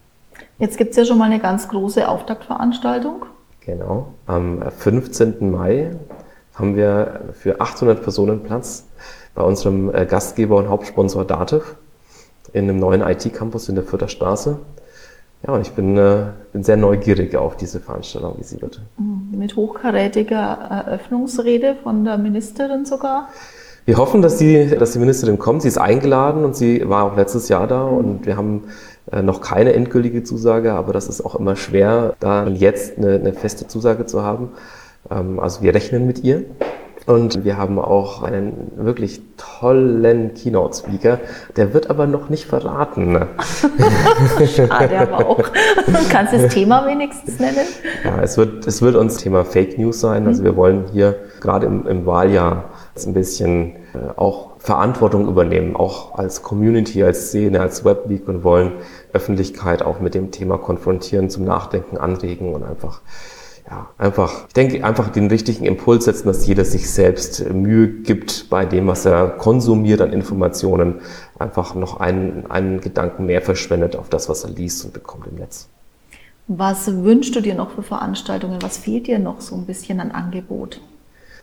Jetzt 0.58 0.78
gibt 0.78 0.92
es 0.92 0.96
ja 0.96 1.04
schon 1.04 1.18
mal 1.18 1.24
eine 1.24 1.40
ganz 1.40 1.68
große 1.68 2.08
Auftaktveranstaltung. 2.08 3.26
Genau. 3.60 4.14
Am 4.26 4.62
15. 4.70 5.50
Mai 5.50 5.90
haben 6.54 6.76
wir 6.76 7.20
für 7.32 7.60
800 7.60 8.02
Personen 8.02 8.42
Platz 8.42 8.86
bei 9.34 9.42
unserem 9.42 9.92
äh, 9.92 10.06
Gastgeber 10.06 10.56
und 10.56 10.68
Hauptsponsor 10.68 11.24
Dativ 11.24 11.74
in 12.52 12.64
einem 12.64 12.78
neuen 12.78 13.00
IT-Campus 13.00 13.68
in 13.68 13.74
der 13.74 13.84
Fürther 13.84 14.08
Straße. 14.08 14.58
Ja, 15.44 15.54
und 15.54 15.62
ich 15.62 15.72
bin, 15.72 15.96
äh, 15.98 16.26
bin 16.52 16.62
sehr 16.62 16.76
neugierig 16.76 17.34
auf 17.36 17.56
diese 17.56 17.80
Veranstaltung, 17.80 18.36
wie 18.38 18.44
sie 18.44 18.62
wird. 18.62 18.80
Mhm. 18.96 19.36
Mit 19.36 19.56
hochkarätiger 19.56 20.36
Eröffnungsrede 20.36 21.76
von 21.82 22.04
der 22.04 22.16
Ministerin 22.16 22.84
sogar. 22.84 23.28
Wir 23.86 23.98
hoffen, 23.98 24.22
dass 24.22 24.38
die, 24.38 24.68
dass 24.78 24.92
die 24.92 24.98
Ministerin 24.98 25.38
kommt. 25.38 25.62
Sie 25.62 25.68
ist 25.68 25.76
eingeladen 25.76 26.44
und 26.44 26.56
sie 26.56 26.88
war 26.88 27.04
auch 27.04 27.16
letztes 27.16 27.48
Jahr 27.48 27.66
da 27.66 27.82
und 27.82 28.24
wir 28.24 28.36
haben 28.36 28.62
Äh, 28.64 28.93
noch 29.22 29.40
keine 29.40 29.72
endgültige 29.72 30.22
Zusage, 30.22 30.72
aber 30.72 30.92
das 30.92 31.08
ist 31.08 31.24
auch 31.24 31.34
immer 31.34 31.56
schwer, 31.56 32.14
da 32.20 32.46
jetzt 32.46 32.98
eine, 32.98 33.14
eine 33.14 33.32
feste 33.32 33.66
Zusage 33.66 34.06
zu 34.06 34.22
haben. 34.22 34.50
Ähm, 35.10 35.40
also 35.40 35.62
wir 35.62 35.74
rechnen 35.74 36.06
mit 36.06 36.24
ihr. 36.24 36.44
Und 37.06 37.44
wir 37.44 37.58
haben 37.58 37.78
auch 37.78 38.22
einen 38.22 38.72
wirklich 38.76 39.20
tollen 39.36 40.32
Keynote-Speaker. 40.32 41.20
Der 41.54 41.74
wird 41.74 41.90
aber 41.90 42.06
noch 42.06 42.30
nicht 42.30 42.46
verraten. 42.46 43.18
Schade 44.46 44.98
aber 44.98 45.26
auch. 45.26 45.42
Kannst 46.08 46.32
du 46.32 46.38
das 46.38 46.54
Thema 46.54 46.86
wenigstens 46.86 47.38
nennen? 47.38 47.66
Ja, 48.04 48.22
es 48.22 48.38
wird, 48.38 48.66
es 48.66 48.80
wird 48.80 48.96
uns 48.96 49.18
Thema 49.18 49.44
Fake 49.44 49.78
News 49.78 50.00
sein. 50.00 50.26
Also 50.26 50.44
wir 50.44 50.56
wollen 50.56 50.84
hier 50.92 51.16
gerade 51.40 51.66
im, 51.66 51.86
im 51.86 52.06
Wahljahr 52.06 52.70
ein 53.04 53.12
bisschen 53.12 53.76
äh, 53.76 53.83
auch 54.16 54.52
Verantwortung 54.58 55.28
übernehmen, 55.28 55.76
auch 55.76 56.14
als 56.18 56.42
Community, 56.42 57.02
als 57.02 57.28
Szene, 57.28 57.60
als 57.60 57.84
Webweek 57.84 58.28
und 58.28 58.44
wollen 58.44 58.72
Öffentlichkeit 59.12 59.82
auch 59.82 60.00
mit 60.00 60.14
dem 60.14 60.30
Thema 60.30 60.58
konfrontieren, 60.58 61.30
zum 61.30 61.44
Nachdenken 61.44 61.96
anregen 61.96 62.54
und 62.54 62.62
einfach 62.62 63.00
ja, 63.70 63.88
einfach, 63.96 64.46
ich 64.48 64.52
denke, 64.52 64.84
einfach 64.84 65.08
den 65.08 65.28
richtigen 65.28 65.64
Impuls 65.64 66.04
setzen, 66.04 66.26
dass 66.26 66.46
jeder 66.46 66.64
sich 66.64 66.90
selbst 66.90 67.50
Mühe 67.50 67.88
gibt 67.88 68.50
bei 68.50 68.66
dem, 68.66 68.86
was 68.86 69.06
er 69.06 69.28
konsumiert 69.28 70.02
an 70.02 70.12
Informationen, 70.12 71.00
einfach 71.38 71.74
noch 71.74 71.98
einen, 71.98 72.50
einen 72.50 72.80
Gedanken 72.80 73.24
mehr 73.24 73.40
verschwendet 73.40 73.96
auf 73.96 74.10
das, 74.10 74.28
was 74.28 74.44
er 74.44 74.50
liest 74.50 74.84
und 74.84 74.92
bekommt 74.92 75.26
im 75.26 75.36
Netz. 75.36 75.68
Was 76.46 76.92
wünschst 76.92 77.34
du 77.34 77.40
dir 77.40 77.54
noch 77.54 77.70
für 77.70 77.82
Veranstaltungen? 77.82 78.60
Was 78.60 78.76
fehlt 78.76 79.06
dir 79.06 79.18
noch 79.18 79.40
so 79.40 79.54
ein 79.54 79.64
bisschen 79.64 79.98
an 79.98 80.10
Angebot? 80.10 80.82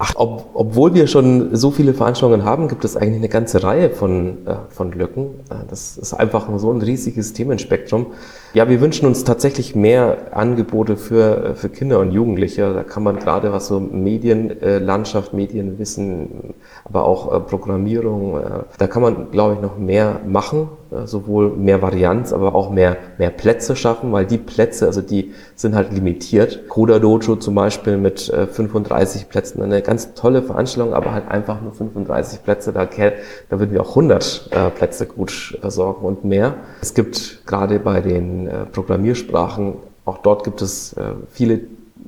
Ach, 0.03 0.13
ob, 0.15 0.49
obwohl 0.55 0.95
wir 0.95 1.05
schon 1.05 1.55
so 1.55 1.69
viele 1.69 1.93
Veranstaltungen 1.93 2.43
haben, 2.43 2.67
gibt 2.67 2.83
es 2.85 2.97
eigentlich 2.97 3.17
eine 3.17 3.29
ganze 3.29 3.61
Reihe 3.61 3.91
von, 3.91 4.47
äh, 4.47 4.55
von 4.69 4.91
Lücken. 4.93 5.25
Äh, 5.51 5.67
das 5.69 5.95
ist 5.95 6.15
einfach 6.15 6.47
so 6.57 6.71
ein 6.71 6.81
riesiges 6.81 7.33
Themenspektrum. 7.33 8.07
Ja, 8.55 8.67
wir 8.67 8.81
wünschen 8.81 9.05
uns 9.05 9.25
tatsächlich 9.25 9.75
mehr 9.75 10.35
Angebote 10.35 10.97
für, 10.97 11.51
äh, 11.51 11.53
für 11.53 11.69
Kinder 11.69 11.99
und 11.99 12.13
Jugendliche. 12.13 12.73
Da 12.73 12.81
kann 12.81 13.03
man 13.03 13.19
gerade 13.19 13.53
was 13.53 13.67
so 13.67 13.79
Medienlandschaft, 13.79 15.35
Medienwissen, 15.35 16.55
aber 16.83 17.05
auch 17.05 17.31
äh, 17.31 17.39
Programmierung, 17.39 18.39
äh, 18.39 18.43
da 18.79 18.87
kann 18.87 19.03
man, 19.03 19.29
glaube 19.29 19.53
ich, 19.53 19.61
noch 19.61 19.77
mehr 19.77 20.19
machen 20.25 20.67
sowohl 21.05 21.51
mehr 21.51 21.81
Varianz, 21.81 22.33
aber 22.33 22.53
auch 22.53 22.69
mehr, 22.69 22.97
mehr 23.17 23.29
Plätze 23.29 23.75
schaffen, 23.75 24.11
weil 24.11 24.25
die 24.25 24.37
Plätze, 24.37 24.85
also 24.85 25.01
die 25.01 25.33
sind 25.55 25.75
halt 25.75 25.93
limitiert. 25.93 26.67
Coda 26.67 26.99
Dojo 26.99 27.37
zum 27.37 27.55
Beispiel 27.55 27.97
mit 27.97 28.21
35 28.21 29.29
Plätzen, 29.29 29.61
eine 29.61 29.81
ganz 29.81 30.13
tolle 30.13 30.41
Veranstaltung, 30.41 30.93
aber 30.93 31.13
halt 31.13 31.29
einfach 31.29 31.61
nur 31.61 31.73
35 31.73 32.43
Plätze, 32.43 32.73
da, 32.73 32.85
da 32.85 33.59
würden 33.59 33.71
wir 33.71 33.81
auch 33.81 33.89
100 33.89 34.49
äh, 34.51 34.69
Plätze 34.69 35.05
gut 35.05 35.57
versorgen 35.61 36.05
und 36.05 36.25
mehr. 36.25 36.55
Es 36.81 36.93
gibt 36.93 37.45
gerade 37.45 37.79
bei 37.79 38.01
den 38.01 38.47
äh, 38.47 38.65
Programmiersprachen, 38.65 39.75
auch 40.05 40.17
dort 40.17 40.43
gibt 40.43 40.61
es 40.61 40.93
äh, 40.93 41.01
viele 41.29 41.61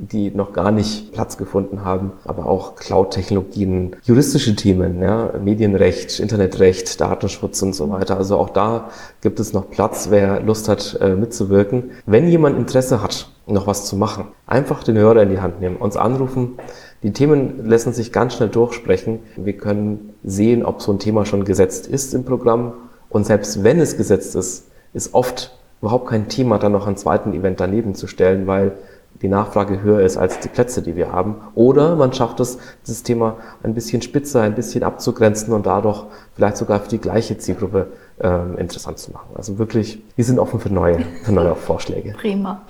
die 0.08 0.32
noch 0.32 0.54
gar 0.54 0.72
nicht 0.72 1.12
Platz 1.12 1.38
gefunden 1.38 1.86
haben, 1.86 2.14
aber 2.26 2.48
auch 2.48 2.76
Cloud-Technologien, 2.76 3.96
juristische 4.04 4.56
Themen, 4.56 5.02
ja, 5.02 5.32
Medienrecht, 5.44 6.20
Internetrecht, 6.20 7.00
Datenschutz 7.00 7.62
und 7.62 7.74
so 7.74 7.90
weiter. 7.90 8.18
Also 8.18 8.38
auch 8.38 8.50
da 8.50 8.90
gibt 9.22 9.40
es 9.40 9.54
noch 9.54 9.70
Platz, 9.70 10.08
wer 10.10 10.42
Lust 10.42 10.70
hat, 10.70 10.98
äh, 11.02 11.16
mitzuwirken. 11.16 11.92
Wenn 12.06 12.28
jemand 12.28 12.58
Interesse 12.58 13.02
hat, 13.02 13.30
noch 13.46 13.68
was 13.68 13.86
zu 13.86 13.96
machen, 13.96 14.28
einfach 14.48 14.84
den 14.84 14.98
Hörer 14.98 15.24
in 15.24 15.30
die 15.30 15.42
Hand 15.42 15.60
nehmen, 15.60 15.76
uns 15.76 15.98
anrufen. 15.98 16.58
Die 17.04 17.12
Themen 17.12 17.66
lassen 17.68 17.92
sich 17.92 18.14
ganz 18.14 18.36
schnell 18.36 18.50
durchsprechen. 18.50 19.20
Wir 19.36 19.58
können 19.58 20.14
sehen, 20.24 20.66
ob 20.66 20.82
so 20.82 20.94
ein 20.94 21.00
Thema 21.00 21.26
schon 21.26 21.44
gesetzt 21.44 21.88
ist 21.88 22.14
im 22.14 22.24
Programm. 22.24 22.74
Und 23.10 23.26
selbst 23.26 23.64
wenn 23.64 23.80
es 23.80 23.98
gesetzt 23.98 24.36
ist, 24.36 24.68
ist 24.94 25.14
oft 25.14 25.58
überhaupt 25.82 26.08
kein 26.08 26.30
Thema, 26.30 26.60
dann 26.60 26.72
noch 26.72 26.88
einen 26.88 26.96
zweiten 26.96 27.34
Event 27.34 27.60
daneben 27.60 27.94
zu 27.94 28.08
stellen, 28.08 28.48
weil 28.48 28.72
die 29.24 29.30
Nachfrage 29.30 29.82
höher 29.82 30.02
ist 30.02 30.18
als 30.18 30.40
die 30.42 30.50
Plätze, 30.50 30.82
die 30.82 30.98
wir 30.98 31.12
haben. 31.12 31.36
Oder 31.56 31.96
man 31.96 32.12
schafft 32.14 32.42
es, 32.42 32.60
dieses 32.86 33.04
Thema 33.04 33.38
ein 33.64 33.74
bisschen 33.74 34.02
spitzer, 34.02 34.42
ein 34.42 34.54
bisschen 34.54 34.84
abzugrenzen 34.84 35.54
und 35.54 35.66
dadurch 35.66 36.04
vielleicht 36.36 36.58
sogar 36.58 36.82
für 36.82 36.90
die 36.90 37.00
gleiche 37.00 37.38
Zielgruppe 37.38 37.88
ähm, 38.20 38.58
interessant 38.58 39.00
zu 39.00 39.12
machen. 39.12 39.30
Also 39.36 39.58
wirklich, 39.58 40.04
wir 40.18 40.26
sind 40.26 40.40
offen 40.40 40.60
für 40.60 40.72
neue, 40.72 41.00
für 41.24 41.32
neue 41.32 41.56
Vorschläge. 41.56 42.14
Prima. 42.20 42.62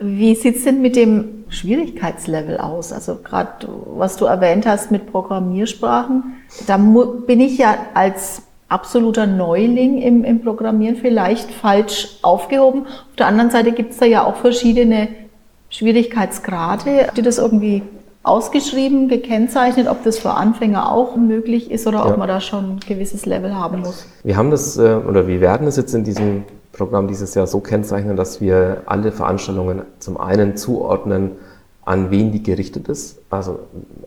Wie 0.00 0.34
sieht's 0.34 0.64
denn 0.64 0.80
mit 0.80 0.96
dem 0.96 1.44
Schwierigkeitslevel 1.50 2.58
aus? 2.58 2.92
Also 2.92 3.16
gerade 3.22 3.68
was 3.94 4.16
du 4.16 4.24
erwähnt 4.24 4.66
hast 4.66 4.90
mit 4.90 5.12
Programmiersprachen, 5.12 6.34
da 6.66 6.78
bin 6.78 7.40
ich 7.40 7.58
ja 7.58 7.76
als 7.92 8.42
absoluter 8.68 9.26
Neuling 9.26 10.00
im, 10.00 10.24
im 10.24 10.40
Programmieren 10.40 10.96
vielleicht 10.96 11.50
falsch 11.50 12.18
aufgehoben. 12.22 12.86
Auf 12.86 13.16
der 13.18 13.26
anderen 13.26 13.50
Seite 13.50 13.72
gibt's 13.72 13.98
da 13.98 14.06
ja 14.06 14.24
auch 14.24 14.36
verschiedene 14.36 15.08
Schwierigkeitsgrade. 15.74 17.06
Habt 17.06 17.18
ihr 17.18 17.24
das 17.24 17.38
irgendwie 17.38 17.82
ausgeschrieben, 18.22 19.08
gekennzeichnet, 19.08 19.88
ob 19.88 20.04
das 20.04 20.18
für 20.18 20.30
Anfänger 20.30 20.90
auch 20.90 21.16
möglich 21.16 21.70
ist 21.70 21.86
oder 21.86 21.98
ja. 21.98 22.06
ob 22.06 22.16
man 22.16 22.28
da 22.28 22.40
schon 22.40 22.76
ein 22.76 22.80
gewisses 22.80 23.26
Level 23.26 23.54
haben 23.54 23.80
muss? 23.80 24.06
Wir 24.22 24.36
haben 24.36 24.50
das, 24.50 24.78
äh, 24.78 24.94
oder 24.94 25.26
wir 25.26 25.40
werden 25.40 25.66
es 25.66 25.76
jetzt 25.76 25.94
in 25.94 26.04
diesem 26.04 26.44
Programm 26.72 27.08
dieses 27.08 27.34
Jahr 27.34 27.46
so 27.46 27.60
kennzeichnen, 27.60 28.16
dass 28.16 28.40
wir 28.40 28.82
alle 28.86 29.12
Veranstaltungen 29.12 29.82
zum 29.98 30.16
einen 30.16 30.56
zuordnen, 30.56 31.32
an 31.84 32.10
wen 32.10 32.32
die 32.32 32.42
gerichtet 32.42 32.88
ist. 32.88 33.18
Also 33.28 33.58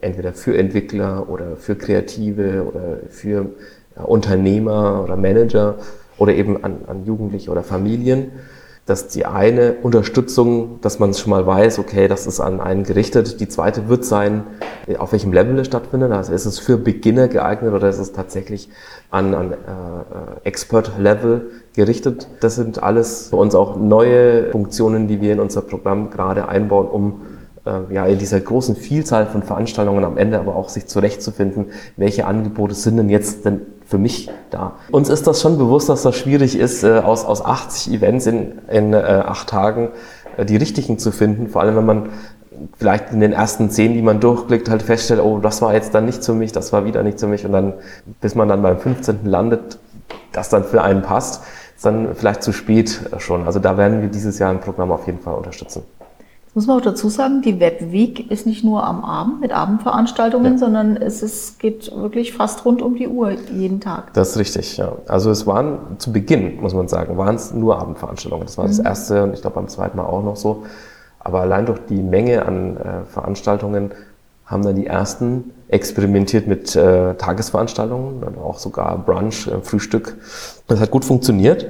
entweder 0.01 0.33
für 0.33 0.57
Entwickler 0.57 1.29
oder 1.29 1.57
für 1.57 1.75
Kreative 1.75 2.65
oder 2.67 2.97
für 3.09 3.47
Unternehmer 4.03 5.03
oder 5.03 5.15
Manager 5.15 5.75
oder 6.17 6.33
eben 6.33 6.63
an, 6.63 6.77
an 6.87 7.05
Jugendliche 7.05 7.51
oder 7.51 7.61
Familien 7.61 8.31
dass 8.87 9.09
die 9.09 9.25
eine 9.25 9.75
Unterstützung, 9.83 10.79
dass 10.81 10.97
man 10.97 11.13
schon 11.13 11.31
mal 11.31 11.45
weiß, 11.45 11.77
okay, 11.77 12.07
das 12.07 12.25
ist 12.25 12.39
an 12.39 12.61
einen 12.61 12.83
gerichtet. 12.83 13.41
Die 13.41 13.49
zweite 13.49 13.89
wird 13.89 14.05
sein, 14.05 14.45
auf 14.97 15.11
welchem 15.11 15.33
Level 15.33 15.59
es 15.59 15.67
stattfindet. 15.67 16.13
Also 16.13 16.31
ist 16.31 16.45
es 16.45 16.57
für 16.57 16.77
Beginner 16.77 17.27
geeignet 17.27 17.73
oder 17.73 17.89
ist 17.89 17.99
es 17.99 18.13
tatsächlich 18.13 18.69
an, 19.11 19.33
an 19.33 19.51
äh, 19.51 19.55
Expert-Level 20.45 21.51
gerichtet. 21.75 22.29
Das 22.39 22.55
sind 22.55 22.81
alles 22.81 23.27
für 23.29 23.35
uns 23.35 23.55
auch 23.55 23.75
neue 23.75 24.51
Funktionen, 24.51 25.09
die 25.09 25.19
wir 25.19 25.33
in 25.33 25.41
unser 25.41 25.63
Programm 25.63 26.09
gerade 26.09 26.47
einbauen, 26.47 26.87
um 26.87 27.21
äh, 27.65 27.93
ja, 27.93 28.05
in 28.05 28.17
dieser 28.17 28.39
großen 28.39 28.77
Vielzahl 28.77 29.25
von 29.25 29.43
Veranstaltungen 29.43 30.05
am 30.05 30.17
Ende 30.17 30.39
aber 30.39 30.55
auch 30.55 30.69
sich 30.69 30.87
zurechtzufinden, 30.87 31.67
welche 31.97 32.25
Angebote 32.25 32.73
sind 32.73 32.95
denn 32.95 33.09
jetzt 33.09 33.43
denn 33.43 33.61
für 33.87 33.97
mich 33.97 34.29
da. 34.49 34.73
Uns 34.91 35.09
ist 35.09 35.27
das 35.27 35.41
schon 35.41 35.57
bewusst, 35.57 35.89
dass 35.89 36.03
das 36.03 36.15
schwierig 36.15 36.57
ist, 36.57 36.83
äh, 36.83 36.99
aus, 36.99 37.25
aus 37.25 37.43
80 37.43 37.93
Events 37.93 38.27
in, 38.27 38.59
in 38.69 38.93
äh, 38.93 38.97
acht 38.97 39.49
Tagen 39.49 39.89
äh, 40.35 40.45
die 40.45 40.57
richtigen 40.57 40.99
zu 40.99 41.11
finden. 41.11 41.47
Vor 41.47 41.61
allem, 41.61 41.75
wenn 41.75 41.85
man 41.85 42.09
vielleicht 42.77 43.11
in 43.13 43.19
den 43.19 43.33
ersten 43.33 43.69
zehn, 43.69 43.93
die 43.93 44.01
man 44.01 44.19
durchklickt, 44.19 44.69
halt 44.69 44.81
feststellt, 44.81 45.21
oh, 45.21 45.39
das 45.39 45.61
war 45.61 45.73
jetzt 45.73 45.93
dann 45.93 46.05
nicht 46.05 46.23
für 46.23 46.33
mich, 46.33 46.51
das 46.51 46.73
war 46.73 46.85
wieder 46.85 47.03
nicht 47.03 47.19
für 47.19 47.27
mich. 47.27 47.45
Und 47.45 47.53
dann, 47.53 47.73
bis 48.19 48.35
man 48.35 48.49
dann 48.49 48.61
beim 48.61 48.79
15. 48.79 49.25
landet, 49.25 49.79
das 50.33 50.49
dann 50.49 50.63
für 50.63 50.81
einen 50.81 51.01
passt, 51.01 51.43
ist 51.75 51.85
dann 51.85 52.15
vielleicht 52.15 52.43
zu 52.43 52.51
spät 52.51 52.99
schon. 53.19 53.45
Also 53.45 53.59
da 53.59 53.77
werden 53.77 54.01
wir 54.01 54.09
dieses 54.09 54.39
Jahr 54.39 54.51
im 54.51 54.59
Programm 54.59 54.91
auf 54.91 55.05
jeden 55.05 55.19
Fall 55.19 55.35
unterstützen 55.35 55.83
muss 56.57 56.65
man 56.65 56.79
auch 56.79 56.83
dazu 56.83 57.07
sagen, 57.07 57.43
die 57.43 57.59
Webweek 57.59 58.31
ist 58.31 58.47
nicht 58.47 58.63
nur 58.63 58.83
am 58.83 59.05
Abend 59.05 59.41
mit 59.41 59.51
Abendveranstaltungen, 59.51 60.53
ja. 60.53 60.57
sondern 60.57 60.97
es 60.97 61.21
ist, 61.21 61.59
geht 61.59 61.95
wirklich 61.95 62.33
fast 62.33 62.65
rund 62.65 62.81
um 62.81 62.95
die 62.95 63.07
Uhr 63.07 63.33
jeden 63.53 63.79
Tag. 63.79 64.11
Das 64.15 64.31
ist 64.31 64.37
richtig, 64.39 64.75
ja. 64.75 64.93
Also 65.07 65.29
es 65.29 65.45
waren 65.45 65.99
zu 65.99 66.11
Beginn, 66.11 66.59
muss 66.59 66.73
man 66.73 66.87
sagen, 66.87 67.15
waren 67.15 67.35
es 67.35 67.53
nur 67.53 67.79
Abendveranstaltungen. 67.79 68.47
Das 68.47 68.57
war 68.57 68.65
mhm. 68.65 68.69
das 68.69 68.79
erste 68.79 69.23
und 69.23 69.33
ich 69.35 69.41
glaube 69.41 69.53
beim 69.53 69.67
zweiten 69.67 69.97
Mal 69.97 70.05
auch 70.05 70.23
noch 70.23 70.35
so. 70.35 70.63
Aber 71.19 71.41
allein 71.41 71.67
durch 71.67 71.77
die 71.87 72.01
Menge 72.01 72.43
an 72.43 72.77
äh, 72.77 73.05
Veranstaltungen 73.05 73.91
haben 74.47 74.63
dann 74.63 74.77
die 74.77 74.87
ersten 74.87 75.51
experimentiert 75.67 76.47
mit 76.47 76.75
äh, 76.75 77.13
Tagesveranstaltungen, 77.13 78.19
dann 78.21 78.35
auch 78.39 78.57
sogar 78.57 78.97
Brunch, 78.97 79.45
äh, 79.45 79.61
Frühstück. 79.61 80.17
Das 80.65 80.79
hat 80.79 80.89
gut 80.89 81.05
funktioniert 81.05 81.67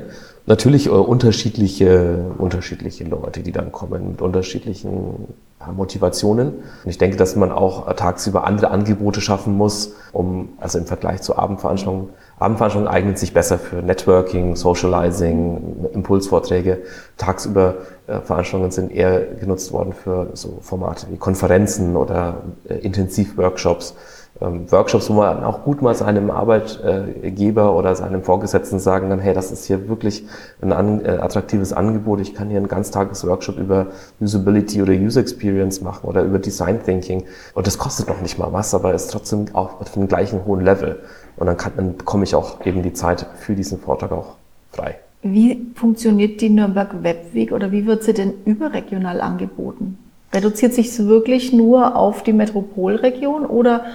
natürlich 0.48 0.88
äh, 0.88 0.90
unterschiedliche, 0.90 2.32
unterschiedliche 2.38 3.04
Leute, 3.04 3.42
die 3.42 3.52
dann 3.52 3.72
kommen 3.72 4.12
mit 4.12 4.22
unterschiedlichen 4.22 5.28
Motivationen. 5.76 6.54
Und 6.84 6.90
ich 6.90 6.98
denke, 6.98 7.18
dass 7.18 7.36
man 7.36 7.52
auch 7.52 7.92
tagsüber 7.94 8.46
andere 8.46 8.72
Angebote 8.72 9.22
schaffen 9.22 9.56
muss, 9.56 9.94
um, 10.14 10.50
also 10.60 10.78
im 10.78 10.86
Vergleich 10.86 11.22
zu 11.22 11.38
Abendveranstaltungen, 11.38 12.10
Abendveranstaltungen 12.40 12.94
eignen 12.94 13.16
sich 13.16 13.34
besser 13.34 13.58
für 13.58 13.78
Networking, 13.78 14.56
Socializing, 14.56 15.88
Impulsvorträge. 15.94 16.80
Tagsüber 17.18 17.76
äh, 18.06 18.22
Veranstaltungen 18.22 18.72
sind 18.72 18.92
eher 18.92 19.20
genutzt 19.22 19.72
worden 19.72 19.94
für 19.94 20.30
so 20.34 20.60
Formate 20.62 21.08
wie 21.10 21.18
Konferenzen 21.18 21.96
oder 21.96 22.44
äh, 22.70 22.76
Intensivworkshops 22.76 23.96
Workshops, 24.40 25.10
wo 25.10 25.14
man 25.14 25.44
auch 25.44 25.64
gut 25.64 25.82
mal 25.82 25.96
seinem 25.96 26.30
Arbeitgeber 26.30 27.76
oder 27.76 27.96
seinem 27.96 28.24
Vorgesetzten 28.24 28.80
sagen 28.80 29.10
kann, 29.10 29.20
hey, 29.20 29.34
das 29.34 29.52
ist 29.52 29.66
hier 29.66 29.90
wirklich 29.90 30.26
ein 30.62 31.04
äh, 31.04 31.10
attraktives 31.10 31.74
Angebot. 31.74 32.20
Ich 32.20 32.34
kann 32.34 32.50
hier 32.50 32.58
einen 32.58 32.68
Ganztages-Workshop 32.68 33.58
über 33.58 33.88
Usability 34.22 34.82
oder 34.82 34.94
User 34.94 35.22
Experience 35.22 35.82
machen 35.82 36.08
oder 36.08 36.24
über 36.24 36.40
Design 36.40 36.84
Thinking. 36.84 37.24
Und 37.56 37.68
das 37.68 37.78
kostet 37.78 38.08
noch 38.10 38.22
nicht 38.22 38.38
mal 38.38 38.54
was, 38.54 38.76
aber 38.76 38.94
ist 38.94 39.12
trotzdem 39.12 39.46
auch 39.54 39.82
auf 39.82 39.92
dem 39.94 40.08
gleichen 40.08 40.46
hohen 40.46 40.64
Level. 40.64 41.00
Und 41.38 41.48
dann, 41.48 41.58
kann, 41.58 41.74
dann 41.76 41.98
bekomme 41.98 42.24
ich 42.24 42.36
auch 42.36 42.66
eben 42.66 42.84
die 42.84 42.94
Zeit 42.94 43.26
für 43.38 43.56
diesen 43.56 43.80
Vortrag 43.80 44.12
auch 44.12 44.36
frei. 44.72 44.96
Wie 45.24 45.68
funktioniert 45.74 46.42
die 46.42 46.50
Nürnberg 46.50 47.04
Webweek 47.04 47.52
oder 47.52 47.72
wie 47.72 47.88
wird 47.88 48.04
sie 48.04 48.14
denn 48.14 48.34
überregional 48.46 49.20
angeboten? 49.20 49.98
Reduziert 50.34 50.74
sich 50.74 50.88
es 50.90 51.08
wirklich 51.08 51.54
nur 51.54 51.96
auf 51.96 52.22
die 52.22 52.34
Metropolregion 52.34 53.46
oder 53.46 53.86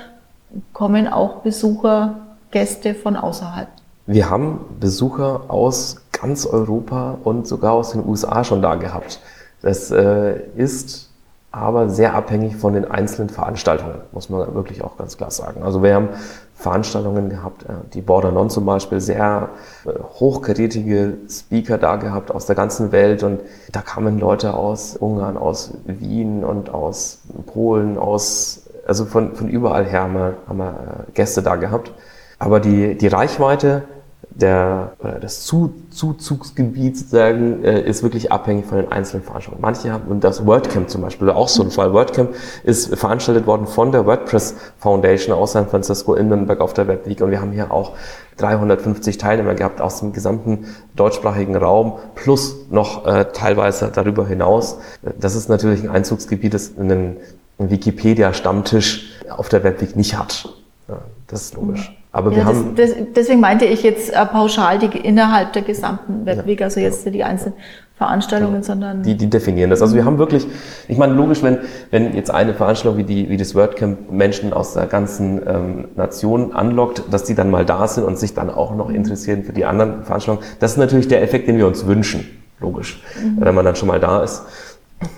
kommen 0.72 1.08
auch 1.08 1.36
Besucher, 1.42 2.16
Gäste 2.50 2.94
von 2.94 3.16
außerhalb? 3.16 3.68
Wir 4.06 4.28
haben 4.28 4.60
Besucher 4.80 5.42
aus 5.48 6.02
ganz 6.12 6.46
Europa 6.46 7.18
und 7.24 7.46
sogar 7.46 7.72
aus 7.72 7.92
den 7.92 8.06
USA 8.06 8.44
schon 8.44 8.62
da 8.62 8.74
gehabt. 8.74 9.20
Das 9.62 9.90
äh, 9.90 10.40
ist 10.56 11.08
aber 11.52 11.90
sehr 11.90 12.14
abhängig 12.14 12.56
von 12.56 12.72
den 12.72 12.90
einzelnen 12.90 13.28
Veranstaltungen, 13.28 14.00
muss 14.12 14.30
man 14.30 14.54
wirklich 14.54 14.82
auch 14.82 14.96
ganz 14.96 15.18
klar 15.18 15.30
sagen. 15.30 15.62
Also 15.62 15.82
wir 15.82 15.94
haben 15.94 16.08
Veranstaltungen 16.54 17.28
gehabt, 17.28 17.64
äh, 17.64 17.74
die 17.92 18.00
Border 18.00 18.32
Non 18.32 18.48
zum 18.48 18.64
Beispiel, 18.64 19.00
sehr 19.00 19.50
äh, 19.84 19.90
hochkarätige 20.18 21.18
Speaker 21.28 21.76
da 21.76 21.96
gehabt 21.96 22.30
aus 22.30 22.46
der 22.46 22.56
ganzen 22.56 22.90
Welt 22.90 23.22
und 23.22 23.40
da 23.70 23.82
kamen 23.82 24.18
Leute 24.18 24.54
aus 24.54 24.96
Ungarn, 24.96 25.36
aus 25.36 25.72
Wien 25.84 26.42
und 26.42 26.70
aus 26.70 27.18
Polen, 27.46 27.98
aus, 27.98 28.62
also 28.86 29.04
von, 29.04 29.34
von 29.34 29.48
überall 29.48 29.84
her 29.84 30.02
haben 30.02 30.14
wir, 30.14 30.34
haben 30.48 30.58
wir 30.58 31.06
äh, 31.08 31.12
Gäste 31.12 31.42
da 31.42 31.56
gehabt. 31.56 31.92
Aber 32.38 32.60
die, 32.60 32.96
die 32.96 33.06
Reichweite 33.06 33.84
der, 34.30 34.92
oder 34.98 35.18
das 35.20 35.44
Zuzugsgebiet 35.44 36.96
sozusagen 36.96 37.64
äh, 37.64 37.80
ist 37.82 38.02
wirklich 38.02 38.32
abhängig 38.32 38.66
von 38.66 38.78
den 38.78 38.90
einzelnen 38.90 39.22
Veranstaltungen. 39.22 39.62
Manche 39.62 39.92
haben, 39.92 40.08
und 40.08 40.24
das 40.24 40.46
WordCamp 40.46 40.88
zum 40.88 41.02
Beispiel, 41.02 41.30
auch 41.30 41.48
so 41.48 41.62
ein 41.62 41.70
Fall. 41.70 41.92
WordCamp 41.92 42.34
ist 42.64 42.96
veranstaltet 42.96 43.46
worden 43.46 43.66
von 43.66 43.92
der 43.92 44.06
WordPress 44.06 44.56
Foundation 44.78 45.36
aus 45.36 45.52
San 45.52 45.68
Francisco 45.68 46.14
in 46.14 46.28
Nürnberg 46.28 46.60
auf 46.60 46.72
der 46.72 46.88
Webweek 46.88 47.20
und 47.20 47.30
wir 47.30 47.40
haben 47.40 47.52
hier 47.52 47.70
auch 47.70 47.92
350 48.38 49.18
Teilnehmer 49.18 49.54
gehabt 49.54 49.80
aus 49.80 50.00
dem 50.00 50.12
gesamten 50.12 50.66
deutschsprachigen 50.96 51.54
Raum 51.56 51.98
plus 52.14 52.66
noch 52.70 53.06
äh, 53.06 53.26
teilweise 53.32 53.90
darüber 53.94 54.26
hinaus. 54.26 54.78
Das 55.18 55.34
ist 55.34 55.48
natürlich 55.48 55.82
ein 55.82 55.90
Einzugsgebiet, 55.90 56.54
das 56.54 56.78
einen 56.78 57.18
Wikipedia-Stammtisch 57.58 59.12
auf 59.30 59.48
der 59.48 59.64
Webweek 59.64 59.96
nicht 59.96 60.18
hat. 60.18 60.48
Ja, 60.88 60.98
das 61.26 61.42
ist 61.42 61.54
logisch. 61.54 61.96
Aber 62.14 62.30
wir 62.30 62.38
ja, 62.38 62.44
haben 62.44 62.74
das, 62.76 62.90
das, 62.90 62.98
deswegen 63.16 63.40
meinte 63.40 63.64
ich 63.64 63.82
jetzt 63.82 64.12
äh, 64.12 64.26
pauschal 64.26 64.78
die 64.78 64.86
innerhalb 64.98 65.54
der 65.54 65.62
gesamten 65.62 66.26
Webweg, 66.26 66.60
ja, 66.60 66.66
also 66.66 66.78
jetzt 66.78 67.06
die 67.06 67.24
einzelnen 67.24 67.54
Veranstaltungen, 67.96 68.56
ja, 68.56 68.62
sondern 68.62 69.02
die, 69.02 69.16
die 69.16 69.30
definieren 69.30 69.70
das. 69.70 69.80
Also 69.80 69.94
wir 69.94 70.04
haben 70.04 70.18
wirklich, 70.18 70.46
ich 70.88 70.98
meine 70.98 71.14
logisch, 71.14 71.42
wenn 71.42 71.58
wenn 71.90 72.14
jetzt 72.14 72.30
eine 72.30 72.52
Veranstaltung 72.52 72.98
wie 72.98 73.04
die 73.04 73.30
wie 73.30 73.38
das 73.38 73.54
WordCamp 73.54 74.10
Menschen 74.10 74.52
aus 74.52 74.74
der 74.74 74.86
ganzen 74.86 75.40
ähm, 75.46 75.88
Nation 75.96 76.52
anlockt, 76.52 77.04
dass 77.10 77.24
die 77.24 77.34
dann 77.34 77.50
mal 77.50 77.64
da 77.64 77.88
sind 77.88 78.04
und 78.04 78.18
sich 78.18 78.34
dann 78.34 78.50
auch 78.50 78.74
noch 78.74 78.90
interessieren 78.90 79.44
für 79.44 79.54
die 79.54 79.64
anderen 79.64 80.04
Veranstaltungen. 80.04 80.46
Das 80.60 80.72
ist 80.72 80.78
natürlich 80.78 81.08
der 81.08 81.22
Effekt, 81.22 81.48
den 81.48 81.56
wir 81.56 81.66
uns 81.66 81.86
wünschen, 81.86 82.28
logisch, 82.60 83.02
mhm. 83.22 83.36
wenn 83.38 83.54
man 83.54 83.64
dann 83.64 83.76
schon 83.76 83.88
mal 83.88 84.00
da 84.00 84.22
ist. 84.22 84.42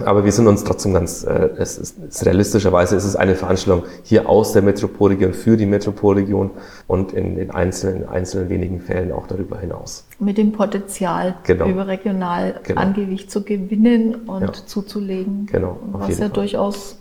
Aber 0.05 0.25
wir 0.25 0.33
sind 0.33 0.47
uns 0.47 0.64
trotzdem 0.64 0.95
ganz, 0.95 1.25
äh, 1.25 1.50
es 1.59 1.79
ist, 1.79 1.97
es 2.09 2.25
realistischerweise 2.25 2.97
ist 2.97 3.05
es 3.05 3.17
eine 3.17 3.35
Veranstaltung 3.35 3.85
hier 4.03 4.29
aus 4.29 4.53
der 4.53 4.62
Metropolregion 4.62 5.33
für 5.33 5.57
die 5.57 5.67
Metropolregion 5.67 6.50
und 6.87 7.12
in 7.12 7.37
den 7.37 7.50
einzelnen, 7.50 8.09
einzelnen 8.09 8.49
wenigen 8.49 8.81
Fällen 8.81 9.12
auch 9.12 9.26
darüber 9.26 9.59
hinaus. 9.59 10.07
Mit 10.19 10.38
dem 10.38 10.53
Potenzial, 10.53 11.37
genau. 11.45 11.67
überregional 11.67 12.61
genau. 12.62 12.81
an 12.81 12.95
Gewicht 12.95 13.31
zu 13.31 13.43
gewinnen 13.43 14.14
und 14.26 14.43
ja. 14.43 14.53
zuzulegen. 14.53 15.47
Genau. 15.50 15.79
Was 15.93 16.11
ja 16.11 16.17
Fall. 16.17 16.31
durchaus 16.31 16.99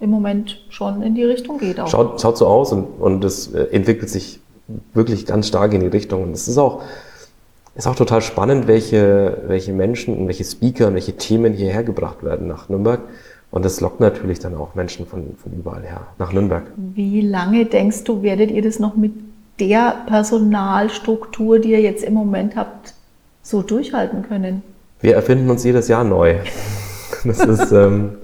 im 0.00 0.10
Moment 0.10 0.64
schon 0.68 1.02
in 1.02 1.14
die 1.14 1.24
Richtung 1.24 1.58
geht. 1.58 1.80
Auch. 1.80 1.88
Schaut, 1.88 2.20
schaut 2.20 2.38
so 2.38 2.46
aus 2.46 2.72
und, 2.72 2.84
und 3.00 3.24
es 3.24 3.52
äh, 3.52 3.64
entwickelt 3.70 4.10
sich 4.10 4.40
wirklich 4.92 5.26
ganz 5.26 5.48
stark 5.48 5.72
in 5.74 5.80
die 5.80 5.86
Richtung. 5.86 6.22
Und 6.22 6.32
es 6.32 6.48
ist 6.48 6.58
auch, 6.58 6.82
ist 7.74 7.86
auch 7.86 7.96
total 7.96 8.22
spannend, 8.22 8.66
welche, 8.66 9.42
welche 9.46 9.72
Menschen 9.72 10.16
und 10.16 10.26
welche 10.28 10.44
Speaker 10.44 10.88
und 10.88 10.94
welche 10.94 11.16
Themen 11.16 11.52
hierher 11.52 11.82
gebracht 11.82 12.22
werden 12.22 12.46
nach 12.46 12.68
Nürnberg. 12.68 13.00
Und 13.50 13.64
das 13.64 13.80
lockt 13.80 14.00
natürlich 14.00 14.40
dann 14.40 14.56
auch 14.56 14.74
Menschen 14.74 15.06
von, 15.06 15.36
von 15.40 15.52
überall 15.52 15.82
her 15.82 16.08
nach 16.18 16.32
Nürnberg. 16.32 16.64
Wie 16.76 17.20
lange 17.20 17.66
denkst 17.66 18.04
du, 18.04 18.22
werdet 18.22 18.50
ihr 18.50 18.62
das 18.62 18.78
noch 18.78 18.96
mit 18.96 19.12
der 19.60 20.04
Personalstruktur, 20.06 21.58
die 21.58 21.70
ihr 21.70 21.80
jetzt 21.80 22.02
im 22.02 22.14
Moment 22.14 22.56
habt, 22.56 22.94
so 23.42 23.62
durchhalten 23.62 24.22
können? 24.22 24.62
Wir 25.00 25.14
erfinden 25.14 25.50
uns 25.50 25.64
jedes 25.64 25.88
Jahr 25.88 26.02
neu. 26.02 26.36
Das 27.24 27.38
ist, 27.40 27.72
ähm, 27.72 28.16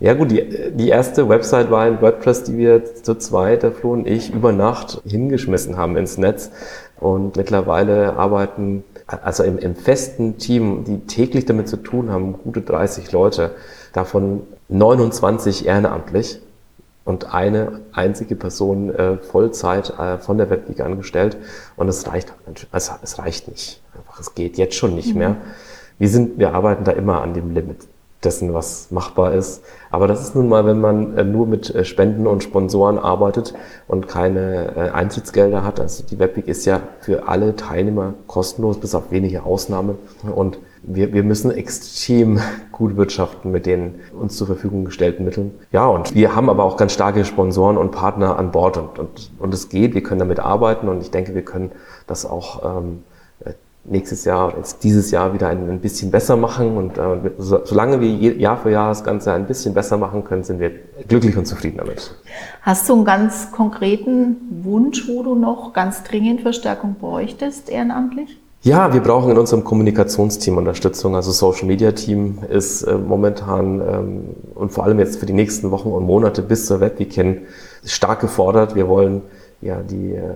ja 0.00 0.14
gut, 0.14 0.30
die, 0.30 0.42
die 0.72 0.88
erste 0.88 1.28
Website 1.28 1.70
war 1.70 1.82
ein 1.82 2.00
WordPress, 2.00 2.44
die 2.44 2.56
wir 2.56 2.84
zu 2.84 3.16
zweit, 3.16 3.62
der 3.62 3.70
Flo 3.70 3.92
und 3.92 4.06
ich, 4.08 4.32
über 4.32 4.50
Nacht 4.50 5.02
hingeschmissen 5.06 5.76
haben 5.76 5.96
ins 5.96 6.18
Netz. 6.18 6.50
Und 7.00 7.36
mittlerweile 7.36 8.16
arbeiten, 8.16 8.84
also 9.06 9.42
im, 9.42 9.58
im 9.58 9.74
festen 9.74 10.36
Team, 10.38 10.84
die 10.84 11.00
täglich 11.06 11.46
damit 11.46 11.68
zu 11.68 11.78
tun 11.78 12.10
haben, 12.10 12.34
gute 12.44 12.60
30 12.60 13.10
Leute, 13.12 13.52
davon 13.92 14.42
29 14.68 15.66
ehrenamtlich 15.66 16.40
und 17.04 17.34
eine 17.34 17.80
einzige 17.92 18.36
Person 18.36 18.94
äh, 18.94 19.16
Vollzeit 19.16 19.98
äh, 19.98 20.18
von 20.18 20.38
der 20.38 20.50
Webweek 20.50 20.80
angestellt. 20.80 21.38
Und 21.76 21.88
es 21.88 22.06
reicht, 22.06 22.32
also 22.70 22.92
es 23.02 23.18
reicht 23.18 23.48
nicht. 23.48 23.80
Einfach, 23.96 24.20
es 24.20 24.34
geht 24.34 24.58
jetzt 24.58 24.74
schon 24.74 24.94
nicht 24.94 25.14
mhm. 25.14 25.18
mehr. 25.18 25.36
Wir 25.98 26.08
sind, 26.08 26.38
wir 26.38 26.54
arbeiten 26.54 26.84
da 26.84 26.92
immer 26.92 27.22
an 27.22 27.34
dem 27.34 27.52
Limit 27.54 27.78
dessen, 28.24 28.52
was 28.52 28.90
machbar 28.90 29.34
ist. 29.34 29.62
Aber 29.90 30.06
das 30.06 30.20
ist 30.20 30.34
nun 30.34 30.48
mal, 30.48 30.66
wenn 30.66 30.80
man 30.80 31.16
äh, 31.16 31.24
nur 31.24 31.46
mit 31.46 31.74
äh, 31.74 31.84
Spenden 31.84 32.26
und 32.26 32.42
Sponsoren 32.42 32.98
arbeitet 32.98 33.54
und 33.88 34.08
keine 34.08 34.76
äh, 34.76 34.90
Eintrittsgelder 34.90 35.64
hat. 35.64 35.80
Also 35.80 36.04
die 36.04 36.18
Webweek 36.18 36.46
ist 36.46 36.66
ja 36.66 36.80
für 37.00 37.28
alle 37.28 37.56
Teilnehmer 37.56 38.14
kostenlos, 38.26 38.78
bis 38.78 38.94
auf 38.94 39.10
wenige 39.10 39.44
Ausnahmen. 39.44 39.96
Und 40.34 40.58
wir, 40.82 41.12
wir 41.12 41.22
müssen 41.22 41.50
extrem 41.50 42.40
gut 42.72 42.96
wirtschaften 42.96 43.50
mit 43.50 43.66
den 43.66 43.96
uns 44.18 44.36
zur 44.36 44.46
Verfügung 44.46 44.84
gestellten 44.84 45.24
Mitteln. 45.24 45.52
Ja, 45.72 45.86
und 45.86 46.14
wir 46.14 46.34
haben 46.34 46.50
aber 46.50 46.64
auch 46.64 46.76
ganz 46.76 46.92
starke 46.92 47.24
Sponsoren 47.24 47.76
und 47.76 47.90
Partner 47.90 48.38
an 48.38 48.50
Bord 48.50 48.76
und, 48.76 48.98
und, 48.98 49.30
und 49.38 49.54
es 49.54 49.68
geht, 49.68 49.94
wir 49.94 50.02
können 50.02 50.20
damit 50.20 50.40
arbeiten 50.40 50.88
und 50.88 51.00
ich 51.00 51.10
denke, 51.10 51.34
wir 51.34 51.44
können 51.44 51.72
das 52.06 52.26
auch 52.26 52.78
ähm, 52.78 53.02
nächstes 53.84 54.24
Jahr, 54.24 54.56
jetzt 54.56 54.84
dieses 54.84 55.10
Jahr 55.10 55.32
wieder 55.32 55.48
ein, 55.48 55.68
ein 55.68 55.80
bisschen 55.80 56.10
besser 56.10 56.36
machen. 56.36 56.76
Und 56.76 56.98
äh, 56.98 57.30
so, 57.38 57.64
solange 57.64 58.00
wir 58.00 58.08
Jahr 58.36 58.56
für 58.58 58.70
Jahr 58.70 58.88
das 58.88 59.04
Ganze 59.04 59.32
ein 59.32 59.46
bisschen 59.46 59.74
besser 59.74 59.96
machen 59.96 60.24
können, 60.24 60.44
sind 60.44 60.60
wir 60.60 60.70
glücklich 61.08 61.36
und 61.36 61.46
zufrieden 61.46 61.78
damit. 61.78 62.14
Hast 62.62 62.88
du 62.88 62.94
einen 62.94 63.04
ganz 63.04 63.52
konkreten 63.52 64.36
Wunsch, 64.62 65.08
wo 65.08 65.22
du 65.22 65.34
noch 65.34 65.72
ganz 65.72 66.02
dringend 66.02 66.42
Verstärkung 66.42 66.96
bräuchtest, 67.00 67.68
ehrenamtlich? 67.68 68.38
Ja, 68.62 68.92
wir 68.92 69.00
brauchen 69.00 69.30
in 69.30 69.38
unserem 69.38 69.64
Kommunikationsteam 69.64 70.58
Unterstützung. 70.58 71.16
Also 71.16 71.30
Social 71.32 71.66
Media 71.66 71.92
Team 71.92 72.40
ist 72.50 72.82
äh, 72.82 72.94
momentan 72.94 73.80
ähm, 73.80 74.24
und 74.54 74.70
vor 74.70 74.84
allem 74.84 74.98
jetzt 74.98 75.18
für 75.18 75.24
die 75.24 75.32
nächsten 75.32 75.70
Wochen 75.70 75.88
und 75.88 76.04
Monate 76.04 76.42
bis 76.42 76.66
zur 76.66 76.80
Webweekend 76.80 77.40
stark 77.86 78.20
gefordert. 78.20 78.74
Wir 78.74 78.86
wollen 78.86 79.22
ja 79.62 79.80
die 79.80 80.12
äh, 80.12 80.34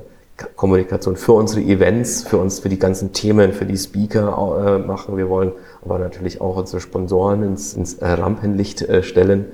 Kommunikation 0.57 1.17
für 1.17 1.33
unsere 1.33 1.63
Events, 1.63 2.23
für 2.23 2.39
uns, 2.39 2.59
für 2.59 2.69
die 2.69 2.79
ganzen 2.79 3.13
Themen, 3.13 3.53
für 3.53 3.67
die 3.67 3.77
Speaker 3.77 4.79
äh, 4.83 4.87
machen. 4.87 5.17
Wir 5.17 5.29
wollen 5.29 5.53
aber 5.85 5.99
natürlich 5.99 6.41
auch 6.41 6.57
unsere 6.57 6.81
Sponsoren 6.81 7.43
ins, 7.45 7.75
ins 7.75 7.99
Rampenlicht 8.01 8.83
äh, 8.83 9.03
stellen. 9.03 9.47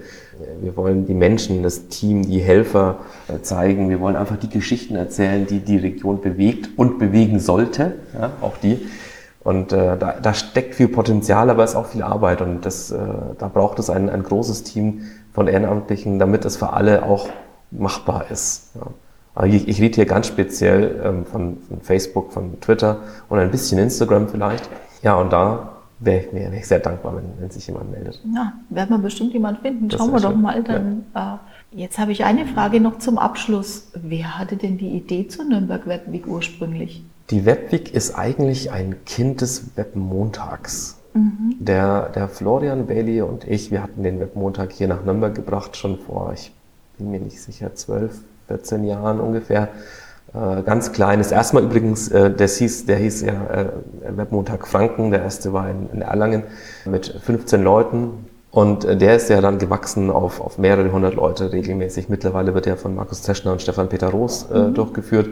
Wir 0.63 0.77
wollen 0.77 1.07
die 1.07 1.15
Menschen, 1.15 1.63
das 1.63 1.89
Team, 1.89 2.23
die 2.23 2.41
Helfer 2.41 3.01
äh, 3.29 3.43
zeigen. 3.43 3.91
Wir 3.91 4.01
wollen 4.01 4.17
einfach 4.17 4.39
die 4.39 4.49
Geschichten 4.49 4.97
erzählen, 4.97 5.47
die 5.47 5.61
die 5.61 5.77
Region 5.77 6.23
bewegt 6.23 6.71
und 6.77 6.99
bewegen 6.99 7.41
sollte. 7.41 7.97
Ja, 8.19 8.33
auch 8.41 8.57
die. 8.57 8.87
Und 9.43 9.73
äh, 9.73 9.99
da, 9.99 10.19
da 10.21 10.35
steckt 10.35 10.75
viel 10.75 10.89
Potenzial, 10.89 11.51
aber 11.51 11.65
es 11.65 11.71
ist 11.71 11.77
auch 11.77 11.87
viel 11.87 12.03
Arbeit. 12.03 12.41
Und 12.41 12.65
das, 12.65 12.91
äh, 12.91 12.99
da 13.39 13.49
braucht 13.49 13.79
es 13.79 13.91
ein, 13.91 14.09
ein 14.09 14.23
großes 14.23 14.65
Team 14.65 15.03
von 15.33 15.47
Ehrenamtlichen, 15.47 16.19
damit 16.19 16.45
es 16.47 16.57
für 16.57 16.73
alle 16.73 17.05
auch 17.05 17.29
machbar 17.71 18.31
ist. 18.31 18.71
Ja. 18.75 18.87
Ich, 19.45 19.69
ich 19.69 19.81
rede 19.81 19.95
hier 19.95 20.07
ganz 20.07 20.27
speziell 20.27 21.01
ähm, 21.05 21.25
von, 21.25 21.59
von, 21.69 21.81
Facebook, 21.81 22.33
von 22.33 22.61
Twitter 22.61 23.03
und 23.29 23.39
ein 23.39 23.51
bisschen 23.51 23.79
Instagram 23.79 24.29
vielleicht. 24.29 24.69
Ja, 25.03 25.15
und 25.15 25.33
da 25.33 25.77
wäre 26.01 26.25
ich 26.25 26.33
mir 26.33 26.51
sehr 26.65 26.81
dankbar, 26.81 27.17
wenn, 27.17 27.25
wenn, 27.39 27.51
sich 27.51 27.67
jemand 27.67 27.91
meldet. 27.91 28.21
Ja, 28.35 28.55
werden 28.71 28.91
wir 28.91 28.99
bestimmt 28.99 29.33
jemand 29.33 29.61
finden. 29.61 29.89
Das 29.89 29.99
Schauen 29.99 30.13
wir 30.13 30.21
doch 30.21 30.33
schön. 30.33 30.41
mal 30.41 30.63
dann. 30.63 31.05
Ja. 31.15 31.41
Äh, 31.73 31.79
jetzt 31.79 31.99
habe 31.99 32.13
ich 32.13 32.25
eine 32.25 32.47
Frage 32.47 32.81
noch 32.81 32.99
zum 32.99 33.19
Abschluss. 33.19 33.91
Wer 33.95 34.39
hatte 34.39 34.57
denn 34.57 34.79
die 34.79 34.89
Idee 34.89 35.29
zur 35.29 35.45
Nürnberg 35.45 35.87
Webweek 35.87 36.27
ursprünglich? 36.27 37.05
Die 37.31 37.45
Webweek 37.47 37.95
ist 37.95 38.15
eigentlich 38.17 38.73
ein 38.73 39.05
Kind 39.05 39.41
des 39.41 39.77
Webmontags. 39.77 40.99
Mhm. 41.15 41.55
Der, 41.59 42.09
der 42.09 42.29
Florian 42.29 42.87
Bailey 42.87 43.23
und 43.23 43.47
ich, 43.47 43.71
wir 43.71 43.83
hatten 43.83 44.03
den 44.03 44.21
Webmontag 44.21 44.73
hier 44.73 44.89
nach 44.89 45.05
Nürnberg 45.05 45.35
gebracht, 45.35 45.77
schon 45.77 45.99
vor, 45.99 46.33
ich 46.33 46.53
bin 46.99 47.11
mir 47.11 47.21
nicht 47.21 47.41
sicher, 47.41 47.75
zwölf, 47.75 48.21
14 48.51 48.85
Jahren 48.85 49.21
ungefähr. 49.21 49.69
Äh, 50.35 50.63
ganz 50.63 50.93
kleines. 50.93 51.31
Erstmal 51.31 51.63
übrigens, 51.63 52.09
äh, 52.09 52.31
der, 52.31 52.49
hieß, 52.49 52.87
der 52.87 52.97
hieß 52.97 53.23
ja 53.23 53.33
äh, 53.33 53.67
Webmontag 54.17 54.67
Franken, 54.67 55.13
der 55.13 55.23
erste 55.23 55.53
war 55.53 55.71
in, 55.71 55.89
in 55.93 56.03
Erlangen 56.03 56.43
mit 56.85 57.07
15 57.07 57.63
Leuten. 57.63 58.27
Und 58.51 58.85
äh, 58.85 58.97
der 58.97 59.15
ist 59.17 59.31
ja 59.31 59.41
dann 59.41 59.59
gewachsen 59.59 60.11
auf, 60.11 60.41
auf 60.41 60.59
mehrere 60.59 60.91
hundert 60.91 61.15
Leute 61.15 61.53
regelmäßig. 61.53 62.09
Mittlerweile 62.09 62.55
wird 62.55 62.67
er 62.67 62.77
von 62.77 62.95
Markus 62.95 63.23
Zeschner 63.23 63.53
und 63.53 63.63
Stefan 63.63 63.89
Peter 63.89 64.09
Roos 64.09 64.49
äh, 64.53 64.59
mhm. 64.59 64.75
durchgeführt. 64.75 65.29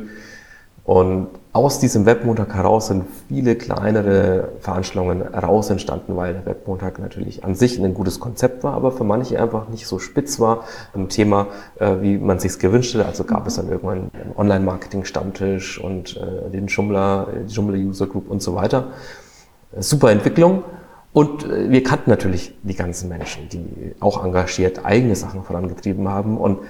Und 0.88 1.28
aus 1.52 1.80
diesem 1.80 2.06
Webmontag 2.06 2.54
heraus 2.54 2.86
sind 2.86 3.04
viele 3.28 3.56
kleinere 3.56 4.52
Veranstaltungen 4.60 5.20
heraus 5.34 5.68
entstanden, 5.68 6.16
weil 6.16 6.32
der 6.32 6.46
Webmontag 6.46 6.98
natürlich 6.98 7.44
an 7.44 7.54
sich 7.54 7.78
ein 7.78 7.92
gutes 7.92 8.20
Konzept 8.20 8.64
war, 8.64 8.72
aber 8.72 8.90
für 8.90 9.04
manche 9.04 9.38
einfach 9.38 9.68
nicht 9.68 9.86
so 9.86 9.98
spitz 9.98 10.40
war. 10.40 10.64
Ein 10.94 11.10
Thema, 11.10 11.48
äh, 11.78 11.96
wie 12.00 12.16
man 12.16 12.38
sich 12.38 12.58
gewünscht 12.58 12.94
hätte. 12.94 13.04
Also 13.04 13.24
gab 13.24 13.46
es 13.46 13.56
dann 13.56 13.68
irgendwann 13.68 14.10
einen 14.14 14.32
Online-Marketing-Stammtisch 14.34 15.78
und 15.78 16.16
äh, 16.16 16.48
den 16.48 16.68
Joomla, 16.68 17.26
die 17.46 17.52
Joomla 17.52 17.76
User 17.76 18.06
Group 18.06 18.30
und 18.30 18.42
so 18.42 18.54
weiter. 18.54 18.84
Super 19.78 20.10
Entwicklung. 20.10 20.62
Und 21.12 21.44
äh, 21.44 21.68
wir 21.68 21.82
kannten 21.82 22.08
natürlich 22.08 22.56
die 22.62 22.74
ganzen 22.74 23.10
Menschen, 23.10 23.50
die 23.50 23.94
auch 24.00 24.24
engagiert 24.24 24.86
eigene 24.86 25.16
Sachen 25.16 25.42
vorangetrieben 25.42 26.08
haben. 26.08 26.38
Und 26.38 26.60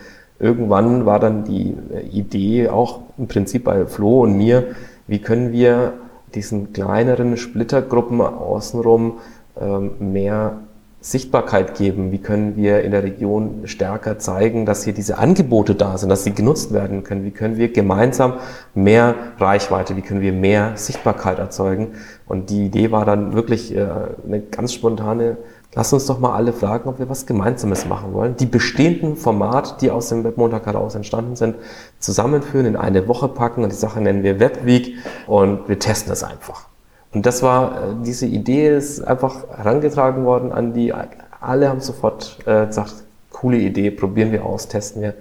irgendwann 0.40 1.06
war 1.06 1.18
dann 1.18 1.44
die 1.44 1.74
äh, 1.92 2.00
Idee 2.08 2.68
auch 2.68 3.00
im 3.16 3.28
Prinzip 3.28 3.64
bei 3.64 3.86
Flo 3.86 4.22
und 4.22 4.36
mir, 4.36 4.74
wie 5.06 5.20
können 5.20 5.52
wir 5.52 5.94
diesen 6.34 6.72
kleineren 6.72 7.36
Splittergruppen 7.36 8.20
außenrum 8.20 9.18
ähm, 9.60 9.92
mehr 9.98 10.58
Sichtbarkeit 11.00 11.76
geben? 11.76 12.10
Wie 12.10 12.18
können 12.18 12.56
wir 12.56 12.82
in 12.82 12.90
der 12.90 13.04
Region 13.04 13.62
stärker 13.64 14.18
zeigen, 14.18 14.66
dass 14.66 14.84
hier 14.84 14.92
diese 14.92 15.18
Angebote 15.18 15.74
da 15.74 15.96
sind, 15.96 16.08
dass 16.08 16.24
sie 16.24 16.34
genutzt 16.34 16.72
werden 16.72 17.04
können? 17.04 17.24
Wie 17.24 17.30
können 17.30 17.56
wir 17.56 17.72
gemeinsam 17.72 18.34
mehr 18.74 19.14
Reichweite, 19.38 19.96
wie 19.96 20.02
können 20.02 20.20
wir 20.20 20.32
mehr 20.32 20.72
Sichtbarkeit 20.76 21.38
erzeugen? 21.38 21.92
Und 22.26 22.50
die 22.50 22.66
Idee 22.66 22.90
war 22.90 23.04
dann 23.04 23.32
wirklich 23.32 23.74
äh, 23.74 23.86
eine 24.26 24.40
ganz 24.40 24.72
spontane 24.72 25.36
Lass 25.74 25.92
uns 25.92 26.06
doch 26.06 26.18
mal 26.18 26.34
alle 26.34 26.52
fragen, 26.52 26.88
ob 26.88 26.98
wir 26.98 27.08
was 27.08 27.26
Gemeinsames 27.26 27.86
machen 27.86 28.14
wollen. 28.14 28.36
Die 28.36 28.46
bestehenden 28.46 29.16
Formate, 29.16 29.74
die 29.80 29.90
aus 29.90 30.08
dem 30.08 30.24
Webmontag 30.24 30.64
heraus 30.66 30.94
entstanden 30.94 31.36
sind, 31.36 31.56
zusammenführen, 31.98 32.66
in 32.66 32.76
eine 32.76 33.06
Woche 33.06 33.28
packen 33.28 33.64
und 33.64 33.70
die 33.70 33.76
Sache 33.76 34.00
nennen 34.00 34.22
wir 34.22 34.40
Webweek 34.40 34.96
und 35.26 35.68
wir 35.68 35.78
testen 35.78 36.12
es 36.12 36.24
einfach. 36.24 36.67
Und 37.12 37.24
das 37.26 37.42
war, 37.42 37.72
äh, 37.72 37.76
diese 38.04 38.26
Idee 38.26 38.76
ist 38.76 39.00
einfach 39.00 39.48
herangetragen 39.56 40.24
worden 40.24 40.52
an 40.52 40.72
die, 40.72 40.92
alle 41.40 41.68
haben 41.68 41.80
sofort 41.80 42.38
äh, 42.46 42.66
gesagt, 42.66 42.94
coole 43.30 43.58
Idee, 43.58 43.90
probieren 43.90 44.32
wir 44.32 44.44
aus, 44.44 44.68
testen 44.68 45.02
wir. 45.02 45.14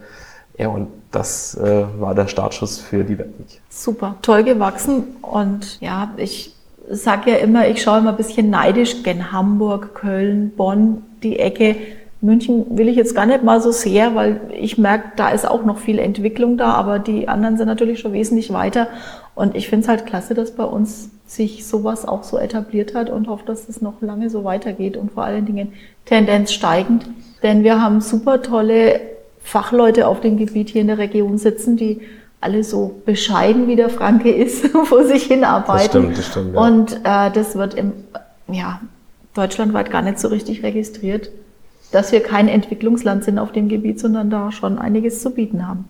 Ja, 0.57 0.69
und 0.69 0.87
das 1.11 1.55
äh, 1.55 1.85
war 1.99 2.15
der 2.15 2.27
Startschuss 2.27 2.79
für 2.79 3.03
die 3.03 3.17
Webweek. 3.17 3.61
Super, 3.69 4.15
toll 4.21 4.43
gewachsen 4.43 5.03
und 5.21 5.79
ja, 5.81 6.11
ich 6.17 6.53
sage 6.89 7.31
ja 7.31 7.37
immer, 7.37 7.67
ich 7.67 7.81
schaue 7.81 7.99
immer 7.99 8.11
ein 8.11 8.17
bisschen 8.17 8.49
neidisch 8.49 9.03
gen 9.03 9.31
Hamburg, 9.31 9.93
Köln, 9.93 10.51
Bonn, 10.55 11.03
die 11.23 11.39
Ecke. 11.39 11.75
München 12.21 12.77
will 12.77 12.87
ich 12.87 12.95
jetzt 12.95 13.13
gar 13.13 13.27
nicht 13.27 13.43
mal 13.43 13.61
so 13.61 13.71
sehr, 13.71 14.15
weil 14.15 14.41
ich 14.51 14.77
merke, 14.77 15.11
da 15.17 15.29
ist 15.29 15.47
auch 15.47 15.63
noch 15.63 15.77
viel 15.77 15.99
Entwicklung 15.99 16.57
da, 16.57 16.71
aber 16.71 16.97
die 16.97 17.27
anderen 17.27 17.57
sind 17.57 17.67
natürlich 17.67 17.99
schon 17.99 18.13
wesentlich 18.13 18.51
weiter. 18.51 18.87
Und 19.35 19.55
ich 19.55 19.69
finde 19.69 19.83
es 19.83 19.87
halt 19.87 20.07
klasse, 20.07 20.33
dass 20.33 20.51
bei 20.51 20.63
uns 20.63 21.11
sich 21.27 21.67
sowas 21.67 22.07
auch 22.07 22.23
so 22.23 22.37
etabliert 22.37 22.95
hat 22.95 23.09
und 23.09 23.27
hoffe, 23.27 23.45
dass 23.45 23.67
es 23.67 23.81
noch 23.81 24.01
lange 24.01 24.29
so 24.29 24.43
weitergeht 24.43 24.97
und 24.97 25.11
vor 25.11 25.23
allen 25.23 25.45
Dingen 25.45 25.73
Tendenz 26.05 26.53
steigend. 26.53 27.05
Denn 27.43 27.63
wir 27.63 27.81
haben 27.81 28.01
super 28.01 28.41
tolle 28.41 29.01
Fachleute 29.41 30.07
auf 30.07 30.21
dem 30.21 30.37
Gebiet 30.37 30.69
hier 30.69 30.81
in 30.81 30.87
der 30.87 30.97
Region 30.97 31.37
sitzen, 31.37 31.77
die 31.77 32.01
alle 32.39 32.63
so 32.63 33.01
bescheiden 33.05 33.67
wie 33.67 33.75
der 33.75 33.89
Franke 33.89 34.31
ist, 34.31 34.67
vor 34.85 35.03
sich 35.05 35.23
hinarbeiten. 35.23 35.77
Das 35.77 35.85
stimmt, 35.85 36.17
das 36.17 36.27
stimmt. 36.27 36.53
Ja. 36.55 36.61
Und 36.61 36.93
äh, 37.03 37.31
das 37.31 37.55
wird 37.55 37.73
im, 37.73 37.93
ja, 38.47 38.79
deutschlandweit 39.33 39.91
gar 39.91 40.01
nicht 40.01 40.19
so 40.19 40.29
richtig 40.29 40.63
registriert, 40.63 41.29
dass 41.91 42.11
wir 42.11 42.21
kein 42.21 42.47
Entwicklungsland 42.47 43.23
sind 43.23 43.37
auf 43.39 43.51
dem 43.51 43.69
Gebiet, 43.69 43.99
sondern 43.99 44.29
da 44.29 44.51
schon 44.51 44.79
einiges 44.79 45.21
zu 45.21 45.31
bieten 45.31 45.67
haben. 45.67 45.85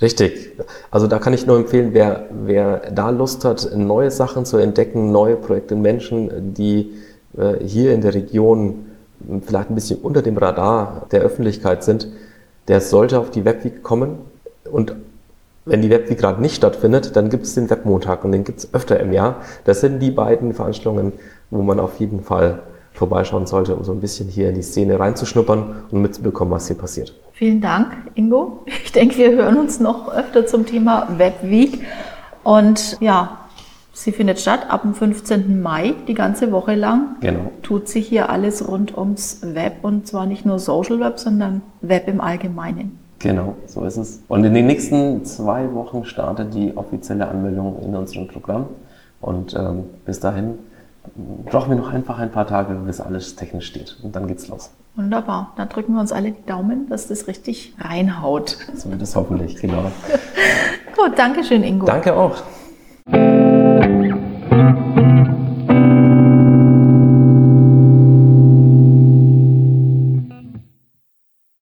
Richtig. 0.00 0.52
Also 0.90 1.06
da 1.08 1.18
kann 1.18 1.32
ich 1.32 1.46
nur 1.46 1.56
empfehlen, 1.56 1.90
wer, 1.92 2.26
wer 2.30 2.90
da 2.92 3.10
Lust 3.10 3.44
hat, 3.44 3.70
neue 3.74 4.10
Sachen 4.10 4.44
zu 4.44 4.56
entdecken, 4.56 5.10
neue 5.10 5.36
Projekte, 5.36 5.74
Menschen, 5.74 6.54
die 6.54 6.92
äh, 7.36 7.64
hier 7.64 7.92
in 7.92 8.00
der 8.00 8.14
Region 8.14 8.86
vielleicht 9.44 9.70
ein 9.70 9.74
bisschen 9.74 9.98
unter 9.98 10.22
dem 10.22 10.36
Radar 10.36 11.06
der 11.10 11.22
Öffentlichkeit 11.22 11.82
sind, 11.82 12.08
der 12.68 12.80
sollte 12.80 13.18
auf 13.18 13.30
die 13.30 13.44
Webweek 13.44 13.82
kommen 13.82 14.18
und 14.70 14.94
wenn 15.64 15.82
die 15.82 15.90
Webweek 15.90 16.18
gerade 16.18 16.40
nicht 16.40 16.54
stattfindet, 16.54 17.14
dann 17.16 17.28
gibt 17.28 17.44
es 17.44 17.54
den 17.54 17.68
Webmontag 17.68 18.24
und 18.24 18.32
den 18.32 18.44
gibt 18.44 18.60
es 18.60 18.72
öfter 18.72 18.98
im 19.00 19.12
Jahr. 19.12 19.42
Das 19.64 19.80
sind 19.80 19.98
die 19.98 20.10
beiden 20.10 20.54
Veranstaltungen, 20.54 21.12
wo 21.50 21.60
man 21.62 21.78
auf 21.78 21.98
jeden 22.00 22.22
Fall 22.22 22.60
vorbeischauen 22.94 23.46
sollte, 23.46 23.74
um 23.74 23.84
so 23.84 23.92
ein 23.92 24.00
bisschen 24.00 24.28
hier 24.28 24.48
in 24.48 24.54
die 24.54 24.62
Szene 24.62 24.98
reinzuschnuppern 24.98 25.84
und 25.90 26.02
mitzubekommen, 26.02 26.54
was 26.54 26.68
hier 26.68 26.76
passiert. 26.76 27.12
Vielen 27.38 27.60
Dank, 27.60 27.96
Ingo. 28.16 28.64
Ich 28.66 28.90
denke, 28.90 29.16
wir 29.16 29.30
hören 29.30 29.58
uns 29.58 29.78
noch 29.78 30.12
öfter 30.12 30.44
zum 30.44 30.66
Thema 30.66 31.06
Webweek. 31.18 31.86
Und 32.42 32.96
ja, 33.00 33.46
sie 33.92 34.10
findet 34.10 34.40
statt 34.40 34.66
ab 34.68 34.82
dem 34.82 34.92
15. 34.92 35.62
Mai, 35.62 35.94
die 36.08 36.14
ganze 36.14 36.50
Woche 36.50 36.74
lang. 36.74 37.14
Genau. 37.20 37.52
Tut 37.62 37.86
sich 37.86 38.08
hier 38.08 38.28
alles 38.28 38.66
rund 38.66 38.98
ums 38.98 39.38
Web 39.54 39.74
und 39.82 40.08
zwar 40.08 40.26
nicht 40.26 40.46
nur 40.46 40.58
Social 40.58 40.98
Web, 40.98 41.20
sondern 41.20 41.62
Web 41.80 42.08
im 42.08 42.20
Allgemeinen. 42.20 42.98
Genau, 43.20 43.54
so 43.66 43.84
ist 43.84 43.98
es. 43.98 44.20
Und 44.26 44.42
in 44.42 44.52
den 44.52 44.66
nächsten 44.66 45.24
zwei 45.24 45.72
Wochen 45.74 46.04
startet 46.04 46.52
die 46.54 46.76
offizielle 46.76 47.28
Anmeldung 47.28 47.80
in 47.84 47.94
unserem 47.94 48.26
Programm. 48.26 48.66
Und 49.20 49.54
ähm, 49.54 49.84
bis 50.04 50.18
dahin 50.18 50.58
brauchen 51.44 51.70
wir 51.70 51.76
noch 51.76 51.92
einfach 51.92 52.18
ein 52.18 52.32
paar 52.32 52.48
Tage, 52.48 52.74
bis 52.74 53.00
alles 53.00 53.36
technisch 53.36 53.66
steht. 53.66 53.96
Und 54.02 54.16
dann 54.16 54.26
geht's 54.26 54.48
los. 54.48 54.72
Wunderbar. 54.98 55.52
Dann 55.56 55.68
drücken 55.68 55.94
wir 55.94 56.00
uns 56.00 56.10
alle 56.10 56.32
die 56.32 56.44
Daumen, 56.44 56.88
dass 56.88 57.06
das 57.06 57.28
richtig 57.28 57.72
reinhaut. 57.78 58.58
So 58.74 58.90
wird 58.90 59.00
es 59.00 59.14
hoffentlich, 59.14 59.54
genau. 59.54 59.92
Gut, 60.96 61.16
danke 61.16 61.44
schön, 61.44 61.62
Ingo. 61.62 61.86
Danke 61.86 62.14
auch. 62.14 62.42